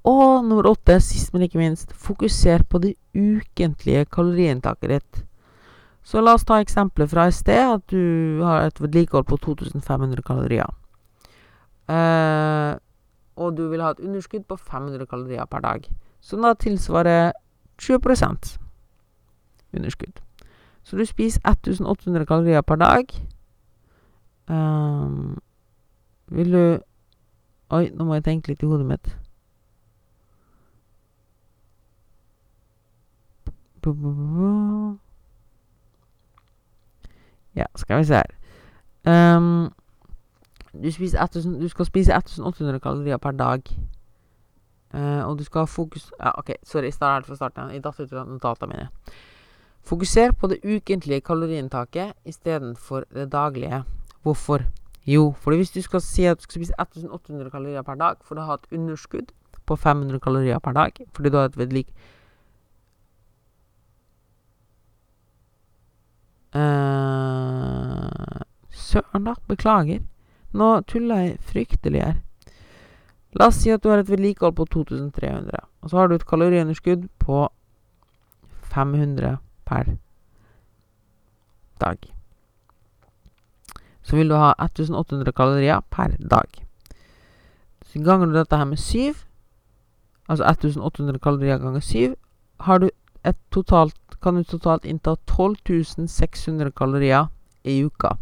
Og 0.07 0.45
nummer 0.45 0.71
åtte, 0.71 0.97
sist, 1.03 1.29
men 1.33 1.45
ikke 1.45 1.61
minst, 1.61 1.93
fokuser 1.93 2.63
på 2.69 2.81
det 2.81 2.95
ukentlige 3.13 4.07
kaloriinntaket 4.09 4.95
ditt. 4.95 5.21
Så 6.03 6.21
la 6.21 6.33
oss 6.33 6.45
ta 6.45 6.59
eksempelet 6.61 7.09
fra 7.11 7.27
i 7.29 7.33
sted, 7.35 7.61
at 7.75 7.83
du 7.91 8.41
har 8.43 8.65
et 8.65 8.81
vedlikehold 8.81 9.27
på 9.29 9.37
2500 9.37 10.23
kalorier. 10.25 10.71
Eh, 11.91 12.75
og 13.35 13.57
du 13.57 13.67
vil 13.69 13.81
ha 13.81 13.91
et 13.93 13.99
underskudd 13.99 14.47
på 14.49 14.55
500 14.55 15.05
kalorier 15.05 15.45
per 15.45 15.61
dag. 15.61 15.85
Som 16.21 16.41
da 16.41 16.53
tilsvarer 16.53 17.31
20% 17.77 18.57
underskudd. 19.73 20.21
Så 20.83 20.97
du 20.97 21.05
spiser 21.05 21.41
1800 21.45 22.25
kalorier 22.25 22.61
per 22.61 22.75
dag. 22.75 23.05
Eh, 24.49 25.09
vil 26.27 26.51
du 26.51 26.79
Oi, 27.71 27.85
nå 27.95 28.03
må 28.03 28.17
jeg 28.17 28.23
tenke 28.25 28.51
litt 28.51 28.63
i 28.65 28.67
hodet 28.67 28.83
mitt. 28.83 29.05
Ja, 37.55 37.65
skal 37.75 38.01
vi 38.01 38.03
se 38.09 38.21
her. 38.21 38.35
Um, 39.37 39.71
du, 40.73 40.87
1000, 40.87 41.61
du, 41.61 41.67
skal 41.67 41.85
spise 41.85 42.13
1800 42.13 42.79
kalorier 42.79 43.17
per 43.17 43.31
dag. 43.31 43.61
Uh, 44.93 45.29
og 45.29 45.39
du 45.39 45.43
skal 45.43 45.63
ha 45.63 45.65
fokus 45.65 46.11
Ja, 46.19 46.31
OK, 46.37 46.49
sorry, 46.63 46.89
start 46.91 47.25
fra 47.25 47.35
starten. 47.35 47.71
Jeg 47.71 47.83
datt 47.83 47.99
ut 47.99 48.13
av 48.13 48.27
notatene 48.27 48.73
mine. 48.73 48.89
Fokuser 49.83 50.31
på 50.31 50.47
det 50.47 50.59
ukentlige 50.63 51.21
kaloriinntaket 51.21 52.13
istedenfor 52.25 53.05
det 53.13 53.31
daglige. 53.31 53.83
Hvorfor? 54.23 54.61
Jo, 55.07 55.33
fordi 55.37 55.57
hvis 55.57 55.71
du 55.71 55.81
skal 55.81 56.01
si 56.01 56.25
at 56.25 56.37
du 56.37 56.43
skal 56.43 56.59
spise 56.59 56.73
1800 56.79 57.49
kalorier 57.49 57.81
per 57.81 57.95
dag 57.95 58.15
for 58.21 58.35
du 58.35 58.41
har 58.41 58.53
et 58.53 58.77
underskudd 58.79 59.31
på 59.65 59.75
500 59.75 60.19
kalorier 60.19 60.59
per 60.59 60.71
dag 60.71 60.91
fordi 61.13 61.29
du 61.29 61.37
har 61.37 61.45
et 61.45 61.57
vedlik... 61.57 61.87
Uh, 66.55 68.41
Søren, 68.69 69.23
da. 69.25 69.35
Beklager. 69.47 70.01
Nå 70.51 70.81
tuller 70.87 71.15
jeg 71.25 71.39
fryktelig 71.47 72.03
her. 72.03 72.19
La 73.39 73.47
oss 73.47 73.61
si 73.63 73.71
at 73.71 73.83
du 73.83 73.89
har 73.91 74.01
et 74.01 74.09
vedlikehold 74.11 74.57
på 74.57 74.65
2300, 74.73 75.61
og 75.81 75.89
så 75.89 75.97
har 75.97 76.09
du 76.09 76.15
et 76.17 76.27
kaloriunderskudd 76.27 77.05
på 77.19 77.45
500 78.73 79.37
per 79.65 79.93
dag. 81.79 81.97
Så 84.03 84.15
vil 84.15 84.29
du 84.29 84.35
ha 84.35 84.51
1800 84.59 85.31
kalorier 85.31 85.79
per 85.89 86.17
dag. 86.19 86.59
Så 87.85 88.03
ganger 88.03 88.27
du 88.27 88.33
dette 88.35 88.57
her 88.57 88.65
med 88.65 88.77
7, 88.79 89.13
altså 90.27 90.43
1800 90.43 91.19
kalorier 91.19 91.57
ganger 91.57 91.79
7, 91.79 92.15
har 92.59 92.77
du 92.79 92.89
et 93.23 93.37
totalt, 93.51 94.10
kan 94.21 94.35
du 94.37 94.43
totalt 94.43 94.85
innta 94.85 95.15
12.600 95.27 96.71
kalorier 96.77 97.27
i 97.63 97.81
uka. 97.85 98.15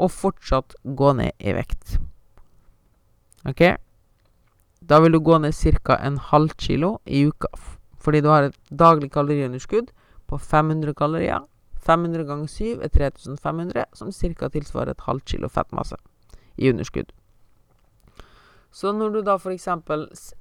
Og 0.00 0.12
fortsatt 0.12 0.76
gå 0.84 1.12
ned 1.16 1.32
i 1.38 1.54
vekt. 1.56 1.98
Ok? 3.48 3.62
Da 4.80 5.00
vil 5.00 5.12
du 5.12 5.20
gå 5.20 5.38
ned 5.38 5.54
ca. 5.84 5.96
en 5.96 6.18
halv 6.18 6.56
kilo 6.56 6.98
i 7.06 7.26
uka. 7.26 7.48
Fordi 7.98 8.20
du 8.20 8.28
har 8.28 8.42
et 8.42 8.56
daglig 8.70 9.12
kaloriunderskudd 9.12 9.90
på 10.26 10.38
500 10.38 10.94
kalorier. 10.94 11.40
500 11.80 12.24
ganger 12.24 12.46
7 12.46 12.80
er 12.82 12.88
3500, 12.88 13.84
som 13.94 14.12
ca. 14.12 14.48
tilsvarer 14.48 14.90
et 14.90 15.06
halvt 15.06 15.24
kilo 15.24 15.48
fettmasse 15.48 15.96
i 16.56 16.70
underskudd. 16.70 17.12
Så 18.72 18.92
når 18.92 19.08
du 19.10 19.22
da 19.22 19.34
f.eks. 19.34 19.66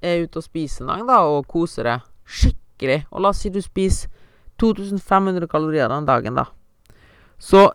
er 0.01 0.23
ute 0.23 0.37
og 0.37 0.43
spiser 0.43 0.85
en 0.85 1.07
dag 1.07 1.07
da, 1.07 1.19
og 1.25 1.47
koser 1.47 1.83
deg 1.83 1.99
skikkelig, 2.25 3.05
og 3.11 3.21
la 3.21 3.31
oss 3.33 3.41
si 3.43 3.49
du 3.49 3.61
spiser 3.61 4.09
2500 4.59 5.47
kalorier 5.47 5.89
den 5.91 6.07
dagen, 6.07 6.35
da, 6.35 6.45
så 7.39 7.69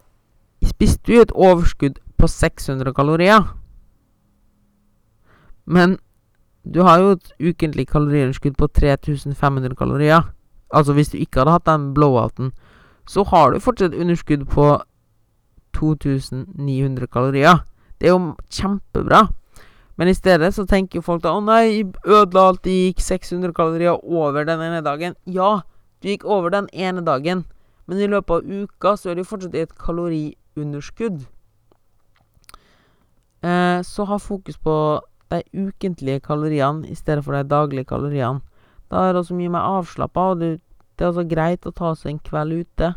spiste 0.65 1.13
du 1.13 1.21
et 1.21 1.33
overskudd 1.33 2.01
på 2.19 2.29
600 2.29 2.93
kalorier. 2.97 3.45
Men 5.65 5.99
du 6.65 6.83
har 6.83 7.01
jo 7.01 7.11
et 7.17 7.33
ukentlig 7.41 7.87
kaloriunderskudd 7.89 8.57
på 8.57 8.67
3500 8.67 9.77
kalorier. 9.77 10.23
Altså 10.73 10.93
hvis 10.93 11.13
du 11.13 11.19
ikke 11.19 11.43
hadde 11.43 11.57
hatt 11.59 11.67
den 11.69 11.93
blowouten, 11.95 12.53
så 13.09 13.25
har 13.29 13.53
du 13.53 13.61
fortsatt 13.61 13.95
underskudd 13.95 14.47
på 14.49 14.69
2900 15.77 17.07
kalorier. 17.07 17.65
Det 18.01 18.09
er 18.09 18.15
jo 18.15 18.35
kjempebra. 18.51 19.27
Men 19.97 20.09
i 20.09 20.15
stedet 20.15 20.55
så 20.55 20.65
tenker 20.67 21.01
folk 21.01 21.23
da 21.23 21.35
'Å 21.35 21.45
nei, 21.45 21.85
ødela 22.07 22.49
alt, 22.49 22.65
det 22.65 22.73
gikk 22.73 23.01
600 23.01 23.53
kalorier 23.53 24.01
over 24.05 24.45
den 24.45 24.61
ene 24.61 24.83
dagen'. 24.83 25.15
Ja, 25.27 25.61
du 26.05 26.11
gikk 26.13 26.27
over 26.29 26.53
den 26.53 26.69
ene 26.73 27.01
dagen, 27.05 27.47
men 27.89 28.01
i 28.01 28.09
løpet 28.09 28.43
av 28.43 28.65
uka 28.65 28.95
så 29.01 29.11
er 29.11 29.19
du 29.19 29.25
fortsatt 29.25 29.57
et 29.57 29.73
kaloriunderskudd. 29.81 31.25
Eh, 33.45 33.81
så 33.85 34.07
ha 34.09 34.19
fokus 34.21 34.59
på 34.61 34.77
de 35.33 35.41
ukentlige 35.53 36.21
kaloriene 36.25 36.89
i 36.89 36.97
stedet 36.97 37.25
for 37.25 37.37
de 37.37 37.43
daglige 37.49 37.89
kaloriene. 37.89 38.45
Da 38.93 39.09
er 39.09 39.13
det 39.13 39.25
også 39.25 39.37
mye 39.37 39.53
mer 39.53 39.65
avslappa, 39.81 40.29
og 40.33 40.45
det 40.45 40.53
er 41.01 41.09
altså 41.11 41.25
greit 41.29 41.67
å 41.67 41.73
ta 41.75 41.95
seg 41.97 42.13
en 42.13 42.23
kveld 42.29 42.61
ute. 42.63 42.93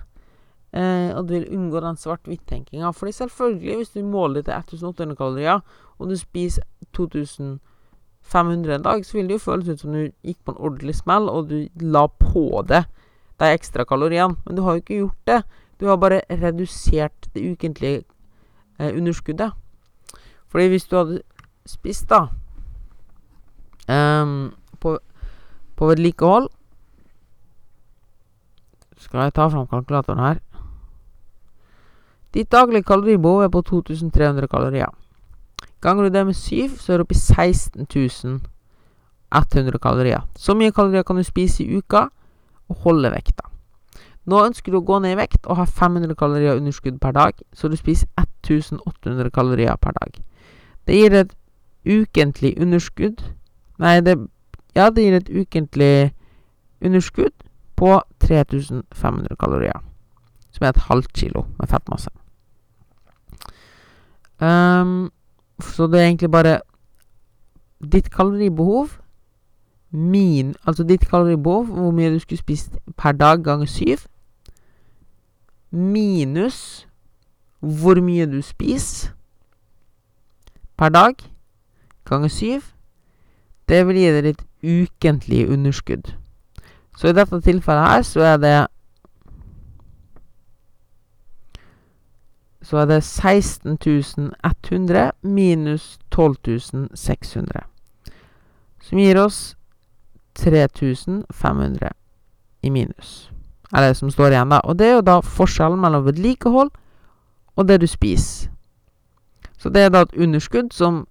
Eh, 0.76 1.10
og 1.15 1.28
du 1.28 1.38
vil 1.38 1.48
unngå 1.56 1.82
den 1.82 2.00
svart-hvitt-tenkinga. 2.00 2.91
Fordi 2.93 3.15
selvfølgelig, 3.15 3.76
hvis 3.80 3.96
du 3.96 4.04
måler 4.04 4.43
til 4.43 4.54
1800 4.54 5.15
kalorier, 5.15 5.63
og 5.98 6.12
du 6.12 6.15
spiser 6.20 6.67
2500 8.28 8.76
en 8.76 8.84
dag, 8.84 9.06
så 9.06 9.18
vil 9.18 9.28
det 9.28 9.38
jo 9.38 9.46
føles 9.46 9.70
ut 9.70 9.80
som 9.80 9.94
du 9.94 10.12
gikk 10.26 10.40
på 10.46 10.54
en 10.54 10.60
ordentlig 10.60 10.96
smell, 10.96 11.30
og 11.30 11.50
du 11.50 11.68
la 11.82 12.08
på 12.08 12.63
det 12.68 12.84
de 13.40 13.54
ekstra 13.54 13.86
kaloriene. 13.86 14.36
Men 14.46 14.56
du 14.58 14.62
har 14.66 14.76
jo 14.76 14.84
ikke 14.84 15.00
gjort 15.00 15.28
det. 15.28 15.42
Du 15.80 15.88
har 15.88 15.98
bare 15.98 16.22
redusert 16.30 17.30
det 17.34 17.52
ukentlige 17.52 18.04
eh, 18.80 18.98
underskuddet. 18.98 19.52
Fordi 20.48 20.68
hvis 20.68 20.88
du 20.88 20.98
hadde 20.98 21.22
spist, 21.66 22.10
da 22.10 22.28
um, 23.88 24.54
på, 24.80 24.98
på 25.76 25.86
vedlikehold 25.86 26.50
skal 28.98 29.28
jeg 29.28 29.34
ta 29.34 29.48
fram 29.48 29.68
kalkulatoren 29.68 30.20
her. 30.20 30.40
Ditt 32.34 32.52
daglige 32.52 32.84
kaloribehov 32.84 33.42
er 33.42 33.50
på 33.50 33.62
2300 33.62 34.48
kalorier. 34.48 34.90
Ganger 35.82 36.04
du 36.04 36.10
det 36.10 36.26
med 36.26 36.36
7, 36.36 36.70
så 36.78 36.94
er 36.94 36.98
du 36.98 37.02
oppe 37.06 37.16
i 37.16 37.18
16.100 37.18 39.78
kalorier. 39.82 40.22
Så 40.36 40.54
mye 40.58 40.72
kalorier 40.72 41.04
kan 41.04 41.16
du 41.16 41.24
spise 41.24 41.63
i 41.63 41.78
uka 41.78 42.08
og 42.70 42.76
holde 42.86 43.12
vekta. 43.13 43.44
Nå 44.28 44.36
ønsker 44.44 44.72
du 44.72 44.78
å 44.82 44.84
gå 44.84 45.00
ned 45.00 45.12
i 45.16 45.22
vekt 45.22 45.48
og 45.48 45.58
ha 45.62 45.66
500 45.66 46.16
kalorier 46.20 46.60
underskudd 46.60 47.00
per 47.00 47.12
dag, 47.16 47.34
så 47.54 47.68
du 47.72 47.76
spiser 47.80 48.08
1800 48.20 49.32
kalorier 49.32 49.76
per 49.80 49.92
dag. 49.96 50.12
Det 50.88 50.96
gir 50.96 51.13
et 51.16 51.32
ukentlig 51.88 52.62
underskudd 52.62 53.22
Nei, 53.78 54.02
det 54.02 54.18
Ja, 54.76 54.90
det 54.90 55.04
gir 55.04 55.16
et 55.16 55.30
ukentlig 55.30 56.13
underskudd 56.82 57.34
på 57.76 58.02
3500 58.20 59.36
kalorier. 59.40 59.80
som 60.52 60.66
er 60.66 60.70
et 60.70 60.88
halvt 60.90 61.13
kilo 61.13 61.46
med 61.60 61.70
fettmasse. 61.70 62.10
Um, 64.42 65.12
så 65.60 65.88
det 65.88 66.00
er 66.00 66.06
egentlig 66.06 66.32
bare 66.32 66.60
ditt 67.91 68.12
kaloribehov 68.12 68.89
min 69.91 70.56
Altså 70.65 70.84
ditt 70.84 71.10
kaloribehov, 71.10 71.65
hvor 71.65 71.91
mye 71.91 72.13
du 72.13 72.20
skulle 72.20 72.39
spist 72.39 72.78
per 72.98 73.12
dag 73.12 73.43
ganger 73.43 73.65
syv, 73.65 73.98
minus 75.72 76.88
hvor 77.60 78.02
mye 78.02 78.26
du 78.26 78.41
spiser 78.41 79.13
per 80.78 80.89
dag 80.89 81.15
ganger 82.06 82.28
syv, 82.28 82.62
det 83.70 83.88
vil 83.88 83.98
gi 83.98 84.12
deg 84.13 84.24
ditt 84.24 84.43
ukentlige 84.63 85.50
underskudd. 85.50 86.13
Så 86.98 87.08
i 87.08 87.13
dette 87.13 87.41
tilfellet 87.41 87.89
her 87.89 88.02
så 88.02 88.22
er 88.22 88.38
det 88.38 88.67
Så 92.67 92.82
er 92.82 92.89
det 92.89 92.97
16.100 92.99 95.12
minus 95.21 95.99
12.600. 96.12 97.62
Som 98.84 98.99
gir 98.99 99.19
oss 99.21 99.56
3500 100.36 101.93
i 102.62 102.69
minus. 102.69 103.32
Eller 103.71 103.93
som 103.93 104.12
står 104.12 104.32
igjen, 104.32 104.49
da. 104.51 104.60
Og 104.67 104.77
det 104.80 104.88
er 104.88 104.93
jo 104.97 105.08
da 105.08 105.21
forskjellen 105.23 105.80
mellom 105.80 106.06
vedlikehold 106.08 106.69
og 107.56 107.67
det 107.67 107.82
du 107.82 107.88
spiser. 107.88 108.49
Så 109.58 109.69
det 109.73 109.82
er 109.88 109.89
da 109.89 110.01
et 110.06 110.17
underskudd 110.19 110.73
som 110.75 111.08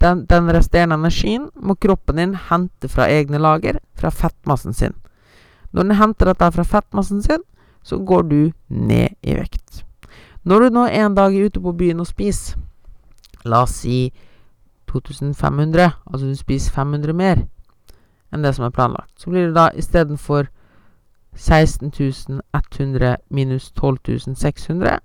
den, 0.00 0.26
den, 0.26 0.50
resterende 0.52 0.94
energien 0.98 1.50
må 1.54 1.74
kroppen 1.80 2.16
din 2.18 2.34
hente 2.48 2.88
fra 2.90 3.06
egne 3.08 3.38
lager, 3.38 3.78
fra 3.94 4.10
fettmassen 4.10 4.74
sin. 4.74 4.94
Når 5.72 5.82
den 5.82 5.96
henter 6.00 6.26
dette 6.32 6.52
fra 6.56 6.64
fettmassen 6.64 7.22
sin, 7.22 7.42
så 7.82 7.98
går 7.98 8.22
du 8.22 8.52
ned 8.68 9.08
i 9.22 9.34
vekt. 9.36 9.84
Når 10.44 10.60
du 10.60 10.68
nå 10.68 10.86
en 10.86 11.14
dag 11.16 11.36
er 11.36 11.46
ute 11.46 11.60
på 11.60 11.72
byen 11.72 12.00
og 12.00 12.06
spiser, 12.06 12.58
la 13.44 13.62
oss 13.64 13.70
si 13.80 14.12
2500, 14.86 15.90
altså 16.06 16.26
du 16.26 16.34
spiser 16.36 16.72
500 16.72 17.12
mer 17.12 17.36
enn 18.32 18.44
det 18.44 18.54
som 18.56 18.64
er 18.66 18.70
planlagt, 18.74 19.20
så 19.20 19.30
blir 19.30 19.46
det 19.46 19.56
da 19.56 19.68
istedenfor 19.74 20.44
16.100 21.34 23.16
minus 23.30 23.72
12.600 23.78 24.98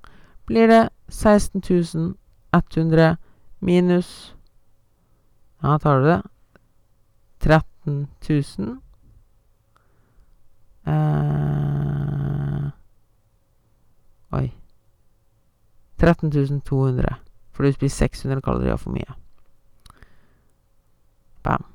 blir 0.45 0.67
det 0.67 0.89
16.100 1.10 3.15
minus 3.60 4.36
Ja, 5.63 5.78
tar 5.78 5.99
du 5.99 6.06
det? 6.06 6.21
13 7.39 8.08
000 8.30 8.80
eh, 10.88 12.69
Oi 14.32 14.52
13.200 15.99 17.17
For 17.51 17.65
du 17.65 17.75
spiser 17.75 18.07
600 18.07 18.41
kalorier 18.41 18.79
for 18.79 18.95
mye. 18.95 19.17
Bam. 21.43 21.65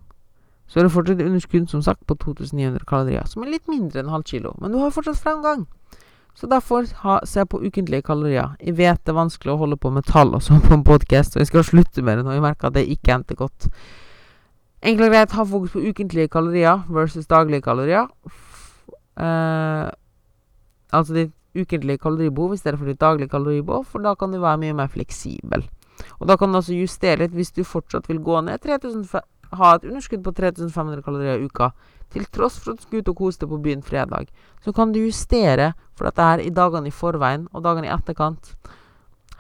Så 0.67 0.81
er 0.81 0.87
det 0.87 0.93
fortsatt 0.93 1.21
underskudd, 1.21 1.67
som 1.69 1.83
sagt, 1.83 2.07
på 2.07 2.15
2900 2.15 2.85
kalorier, 2.89 3.27
som 3.29 3.45
er 3.45 3.53
litt 3.53 3.69
mindre 3.69 4.01
enn 4.01 4.13
halv 4.13 4.25
kilo. 4.29 4.55
Men 4.61 4.73
du 4.73 4.81
har 4.81 4.95
fortsatt 4.95 5.21
fremgang. 5.21 5.67
Så 6.35 6.49
derfor 6.51 6.89
ha, 7.05 7.19
se 7.29 7.45
på 7.47 7.61
ukentlige 7.63 8.03
kalorier. 8.03 8.57
Jeg 8.61 8.77
vet 8.79 9.05
det 9.05 9.13
er 9.13 9.21
vanskelig 9.21 9.53
å 9.53 9.61
holde 9.61 9.79
på 9.79 9.93
med 9.95 10.07
tall 10.09 10.35
og 10.35 10.43
sånn 10.43 10.65
på 10.65 10.73
en 10.75 10.87
podkast, 10.87 11.37
og 11.37 11.45
jeg 11.45 11.53
skal 11.53 11.67
slutte 11.69 12.03
med 12.03 12.19
det 12.19 12.25
når 12.27 12.39
jeg 12.39 12.47
merker 12.49 12.71
at 12.71 12.79
det 12.79 12.89
ikke 12.91 13.15
endte 13.15 13.37
godt. 13.39 13.69
Enkelt 14.85 15.07
og 15.07 15.15
greit, 15.15 15.37
ha 15.39 15.45
fokus 15.49 15.77
på 15.77 15.85
ukentlige 15.85 16.33
kalorier 16.33 16.83
versus 16.91 17.31
daglige 17.31 17.63
kalorier. 17.65 18.11
Uh, 19.15 19.95
altså 20.91 21.15
ditt 21.15 21.33
ukentlige 21.55 22.03
kaloribehov 22.03 22.57
for 22.59 22.87
ditt 22.87 23.01
daglige 23.01 23.29
kaloribehov, 23.29 23.85
for 23.85 24.03
da 24.03 24.15
kan 24.15 24.33
du 24.33 24.41
være 24.41 24.59
mye 24.59 24.75
mer 24.75 24.89
fleksibel. 24.89 25.65
Og 26.21 26.29
da 26.29 26.37
kan 26.37 26.51
du 26.51 26.59
altså 26.59 26.75
justere 26.75 27.23
litt 27.23 27.35
hvis 27.35 27.53
du 27.55 27.65
fortsatt 27.65 28.09
vil 28.09 28.19
gå 28.19 28.41
ned 28.41 28.61
3000 28.61 29.23
ha 29.55 29.75
et 29.77 29.85
underskudd 29.87 30.25
på 30.25 30.33
3500 30.35 31.03
kalorier 31.05 31.39
i 31.39 31.49
uka, 31.49 31.71
til 32.13 32.27
tross 32.35 32.59
for 32.61 32.75
at 32.75 32.81
du 32.81 32.87
skal 32.87 33.03
ut 33.03 33.11
og 33.11 33.19
kose 33.19 33.41
deg 33.43 33.51
på 33.51 33.61
byen 33.65 33.83
fredag, 33.83 34.31
så 34.63 34.73
kan 34.75 34.93
du 34.93 35.01
justere 35.03 35.73
for 35.95 36.09
dette 36.09 36.29
her 36.29 36.43
i 36.43 36.53
dagene 36.55 36.91
i 36.91 36.95
forveien 36.95 37.49
og 37.53 37.65
dagene 37.67 37.89
i 37.89 37.95
etterkant. 37.95 38.55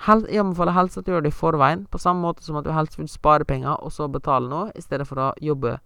Hel 0.05 0.24
jeg 0.29 0.42
anbefaler 0.42 0.77
helst 0.77 0.98
at 0.98 1.07
du 1.07 1.12
gjør 1.14 1.24
det 1.24 1.33
i 1.33 1.38
forveien, 1.38 1.85
på 1.90 2.00
samme 2.03 2.24
måte 2.24 2.44
som 2.44 2.59
at 2.61 2.66
du 2.66 2.72
helst 2.74 2.98
vil 2.98 3.09
spare 3.09 3.46
penger 3.48 3.79
og 3.79 3.92
så 3.94 4.09
betale 4.11 4.50
noe, 4.50 4.72
i 4.74 4.83
stedet 4.83 5.07
for 5.09 5.22
å 5.22 5.33
jobbe 5.40 5.79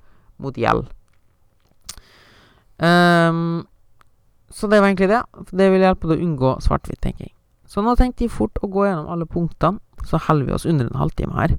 mot 0.42 0.56
gjeld. 0.56 0.88
Um, 2.78 3.66
så 4.50 4.68
det 4.70 4.80
var 4.80 4.88
egentlig 4.88 5.10
det. 5.10 5.22
Det 5.50 5.70
vil 5.72 5.84
hjelpe 5.84 6.08
deg 6.08 6.20
å 6.20 6.26
unngå 6.26 6.52
svart-hvitt-tenking. 6.64 7.32
Så 7.68 7.84
nå 7.84 7.94
tenkte 7.98 8.24
jeg 8.24 8.32
fort 8.32 8.56
å 8.64 8.70
gå 8.72 8.86
gjennom 8.86 9.10
alle 9.12 9.28
punktene, 9.28 9.80
så 10.08 10.20
holder 10.28 10.48
vi 10.48 10.54
oss 10.56 10.66
under 10.68 10.88
en 10.88 11.00
halvtime 11.02 11.36
her. 11.36 11.56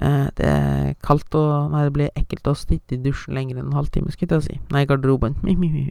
Eh, 0.00 0.28
det 0.38 0.46
er 0.46 0.92
kaldt 1.04 1.34
og 1.36 1.72
Nei, 1.72 1.82
det 1.88 1.94
blir 1.96 2.12
ekkelt 2.16 2.46
å 2.48 2.54
sitte 2.56 2.96
i 2.96 3.00
dusjen 3.02 3.34
lenger 3.36 3.58
enn 3.58 3.68
en 3.68 3.80
halvtime, 3.80 4.12
skulle 4.14 4.38
jeg 4.38 4.46
si. 4.46 4.60
Nei, 4.72 4.86
garderoben. 4.88 5.36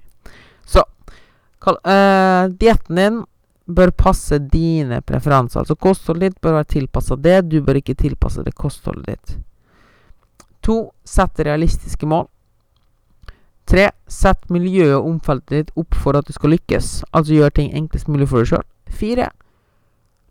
Så 0.69 0.85
eh, 1.67 2.45
Dietten 2.61 3.01
din 3.01 3.19
bør 3.69 3.91
passe 3.93 4.39
dine 4.39 5.01
preferanser. 5.05 5.61
Altså 5.61 5.77
kostholdet 5.77 6.33
ditt 6.33 6.41
bør 6.41 6.57
være 6.59 6.71
tilpassa 6.73 7.17
det. 7.19 7.43
Du 7.51 7.59
bør 7.61 7.77
ikke 7.81 7.97
tilpasse 7.99 8.41
det 8.45 8.55
kostholdet 8.57 9.11
ditt. 9.11 9.35
To. 10.65 10.79
Sett 11.05 11.41
realistiske 11.45 12.07
mål. 12.09 12.27
Tre. 13.69 13.89
Sett 14.09 14.49
miljøet 14.49 14.95
og 14.97 15.11
omfeltet 15.11 15.53
ditt 15.53 15.75
opp 15.77 15.93
for 15.93 16.17
at 16.17 16.25
du 16.25 16.33
skal 16.33 16.55
lykkes. 16.55 17.03
Altså 17.13 17.35
gjør 17.35 17.53
ting 17.53 17.69
enklest 17.77 18.09
mulig 18.09 18.29
for 18.31 18.41
deg 18.41 18.49
sjøl. 18.53 18.65
Fire. 18.89 19.29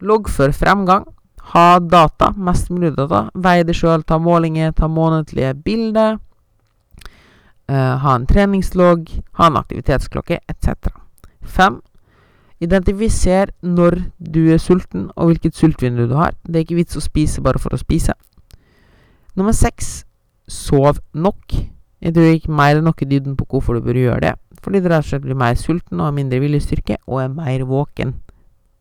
Loggfør 0.03 0.55
fremgang. 0.55 1.07
Ha 1.53 1.79
data, 1.81 2.33
mest 2.37 2.73
mulig 2.75 2.93
data. 2.97 3.29
Vei 3.35 3.63
det 3.65 3.77
sjøl, 3.79 4.03
ta 4.05 4.19
målinger, 4.21 4.75
ta 4.77 4.91
månedlige 4.91 5.55
bilder. 5.65 6.19
Uh, 7.69 7.95
ha 8.01 8.17
en 8.17 8.27
treningslogg, 8.29 9.09
ha 9.39 9.49
en 9.49 9.61
aktivitetsklokke, 9.61 10.41
etc. 10.49 10.91
Fem. 11.45 11.81
Identifiser 12.65 13.53
når 13.63 14.01
du 14.19 14.49
er 14.51 14.59
sulten, 14.59 15.11
og 15.15 15.31
hvilket 15.31 15.57
sultvindu 15.57 16.09
du 16.09 16.17
har. 16.19 16.35
Det 16.43 16.57
er 16.59 16.67
ikke 16.67 16.81
vits 16.81 16.99
å 16.99 17.05
spise 17.05 17.45
bare 17.45 17.63
for 17.63 17.77
å 17.77 17.81
spise. 17.81 18.17
Nummer 19.39 19.55
seks. 19.55 20.03
Sov 20.49 20.99
nok. 21.15 21.55
Jeg 22.01 22.15
tror 22.15 22.31
ikke 22.31 22.55
mer 22.55 22.79
enn 22.79 22.87
nok 22.87 23.03
i 23.03 23.09
dybden 23.11 23.37
på 23.39 23.47
hvorfor 23.51 23.79
du 23.79 23.87
bør 23.87 23.99
gjøre 23.99 24.21
det. 24.23 24.35
Fordi 24.63 24.81
du 24.81 24.89
rett 24.91 25.05
og 25.05 25.09
slett 25.11 25.25
blir 25.25 25.39
mer 25.39 25.55
sulten 25.59 26.01
og 26.01 26.09
har 26.09 26.17
mindre 26.17 26.41
viljestyrke 26.43 26.99
og 27.07 27.23
er 27.23 27.33
mer 27.33 27.65
våken. 27.67 28.15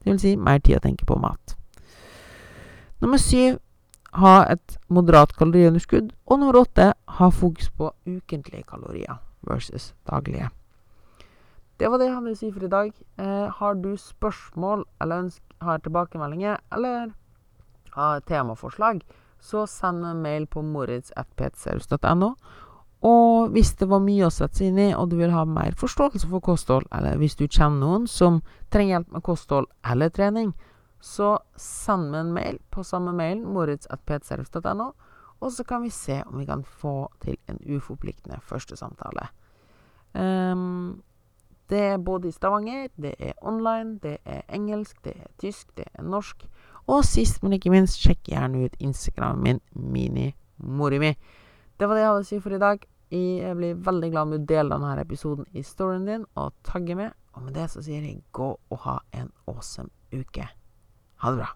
Det 0.03 0.11
vil 0.11 0.19
si 0.21 0.35
mer 0.37 0.59
tid 0.61 0.77
å 0.77 0.83
tenke 0.85 1.05
på 1.07 1.17
mat. 1.21 1.57
Nummer 3.01 3.21
syv 3.21 3.57
ha 4.17 4.35
et 4.49 4.77
moderat 4.89 5.33
kaloriunderskudd. 5.37 6.11
Og 6.25 6.39
nummer 6.39 6.61
åtte 6.61 6.91
ha 6.93 7.29
fokus 7.29 7.69
på 7.69 7.91
ukentlige 8.05 8.63
kalorier 8.69 9.19
versus 9.47 9.93
daglige. 10.09 10.49
Det 11.77 11.91
var 11.91 12.01
det 12.01 12.07
jeg 12.07 12.15
hadde 12.15 12.33
å 12.33 12.39
si 12.39 12.51
for 12.51 12.65
i 12.65 12.71
dag. 12.73 12.93
Eh, 13.21 13.47
har 13.59 13.77
du 13.77 13.91
spørsmål 14.01 14.85
eller 15.01 15.27
ønsk, 15.27 15.41
har 15.61 15.81
tilbakemeldinger 15.85 16.57
eller 16.73 17.11
har 17.93 18.21
temaforslag, 18.25 19.03
så 19.39 19.65
send 19.69 20.05
en 20.05 20.23
mail 20.23 20.47
på 20.49 20.61
moritz.ptserus.no. 20.65 22.33
Og 23.05 23.51
hvis 23.53 23.75
det 23.77 23.85
var 23.91 24.01
mye 24.01 24.25
å 24.25 24.33
sette 24.33 24.57
seg 24.57 24.71
inn 24.71 24.79
i, 24.81 24.93
og 24.97 25.11
du 25.11 25.17
vil 25.19 25.33
ha 25.35 25.43
mer 25.45 25.75
forståelse 25.77 26.29
for 26.31 26.41
kosthold, 26.43 26.87
eller 26.95 27.19
hvis 27.21 27.37
du 27.37 27.45
kjenner 27.45 27.83
noen 27.83 28.07
som 28.09 28.41
trenger 28.73 28.97
hjelp 28.97 29.11
med 29.13 29.25
kosthold 29.27 29.67
eller 29.85 30.09
trening, 30.09 30.53
så 30.99 31.35
send 31.61 32.09
meg 32.11 32.23
en 32.23 32.33
mail 32.33 32.61
på 32.73 32.83
samme 32.83 33.13
mailen, 33.13 33.45
moritz.ptservice.no, 33.53 34.91
og 35.37 35.51
så 35.53 35.63
kan 35.63 35.83
vi 35.83 35.93
se 35.93 36.23
om 36.25 36.39
vi 36.41 36.47
kan 36.49 36.63
få 36.65 37.11
til 37.21 37.37
en 37.45 37.59
uforpliktende 37.61 38.39
første 38.41 38.77
samtale. 38.79 39.27
Um, 40.17 41.03
det 41.69 41.79
er 41.79 41.97
både 41.97 42.27
i 42.27 42.31
Stavanger, 42.31 42.87
det 42.97 43.13
er 43.19 43.33
online, 43.41 43.99
det 44.01 44.17
er 44.25 44.41
engelsk, 44.49 44.97
det 45.05 45.13
er 45.15 45.27
tysk, 45.37 45.67
det 45.77 45.85
er 45.93 46.03
norsk. 46.03 46.47
Og 46.87 47.05
sist, 47.05 47.43
men 47.43 47.53
ikke 47.53 47.69
minst, 47.69 47.99
sjekk 47.99 48.23
gjerne 48.31 48.65
ut 48.65 48.77
Instagramen 48.79 49.43
min, 49.43 49.59
minimorimi. 49.75 51.13
Det 51.77 51.85
var 51.85 51.95
det 51.95 52.01
jeg 52.01 52.09
hadde 52.09 52.25
å 52.25 52.29
si 52.31 52.39
for 52.41 52.55
i 52.55 52.61
dag. 52.61 52.85
Jeg 53.13 53.55
blir 53.55 53.77
veldig 53.85 54.09
glad 54.11 54.27
om 54.27 54.33
du 54.33 54.49
deler 54.49 54.73
denne 54.73 54.95
episoden 55.03 55.45
i 55.53 55.63
storyen 55.63 56.07
din 56.09 56.25
og 56.35 56.55
tagger 56.65 56.97
med. 56.97 57.13
Og 57.37 57.45
med 57.45 57.53
det 57.53 57.69
så 57.69 57.83
sier 57.85 58.01
jeg 58.01 58.23
gå 58.33 58.49
og 58.57 58.83
ha 58.87 58.97
en 59.13 59.29
awesome 59.45 59.93
uke. 60.11 60.47
Ha 61.21 61.31
det 61.31 61.43
bra. 61.43 61.53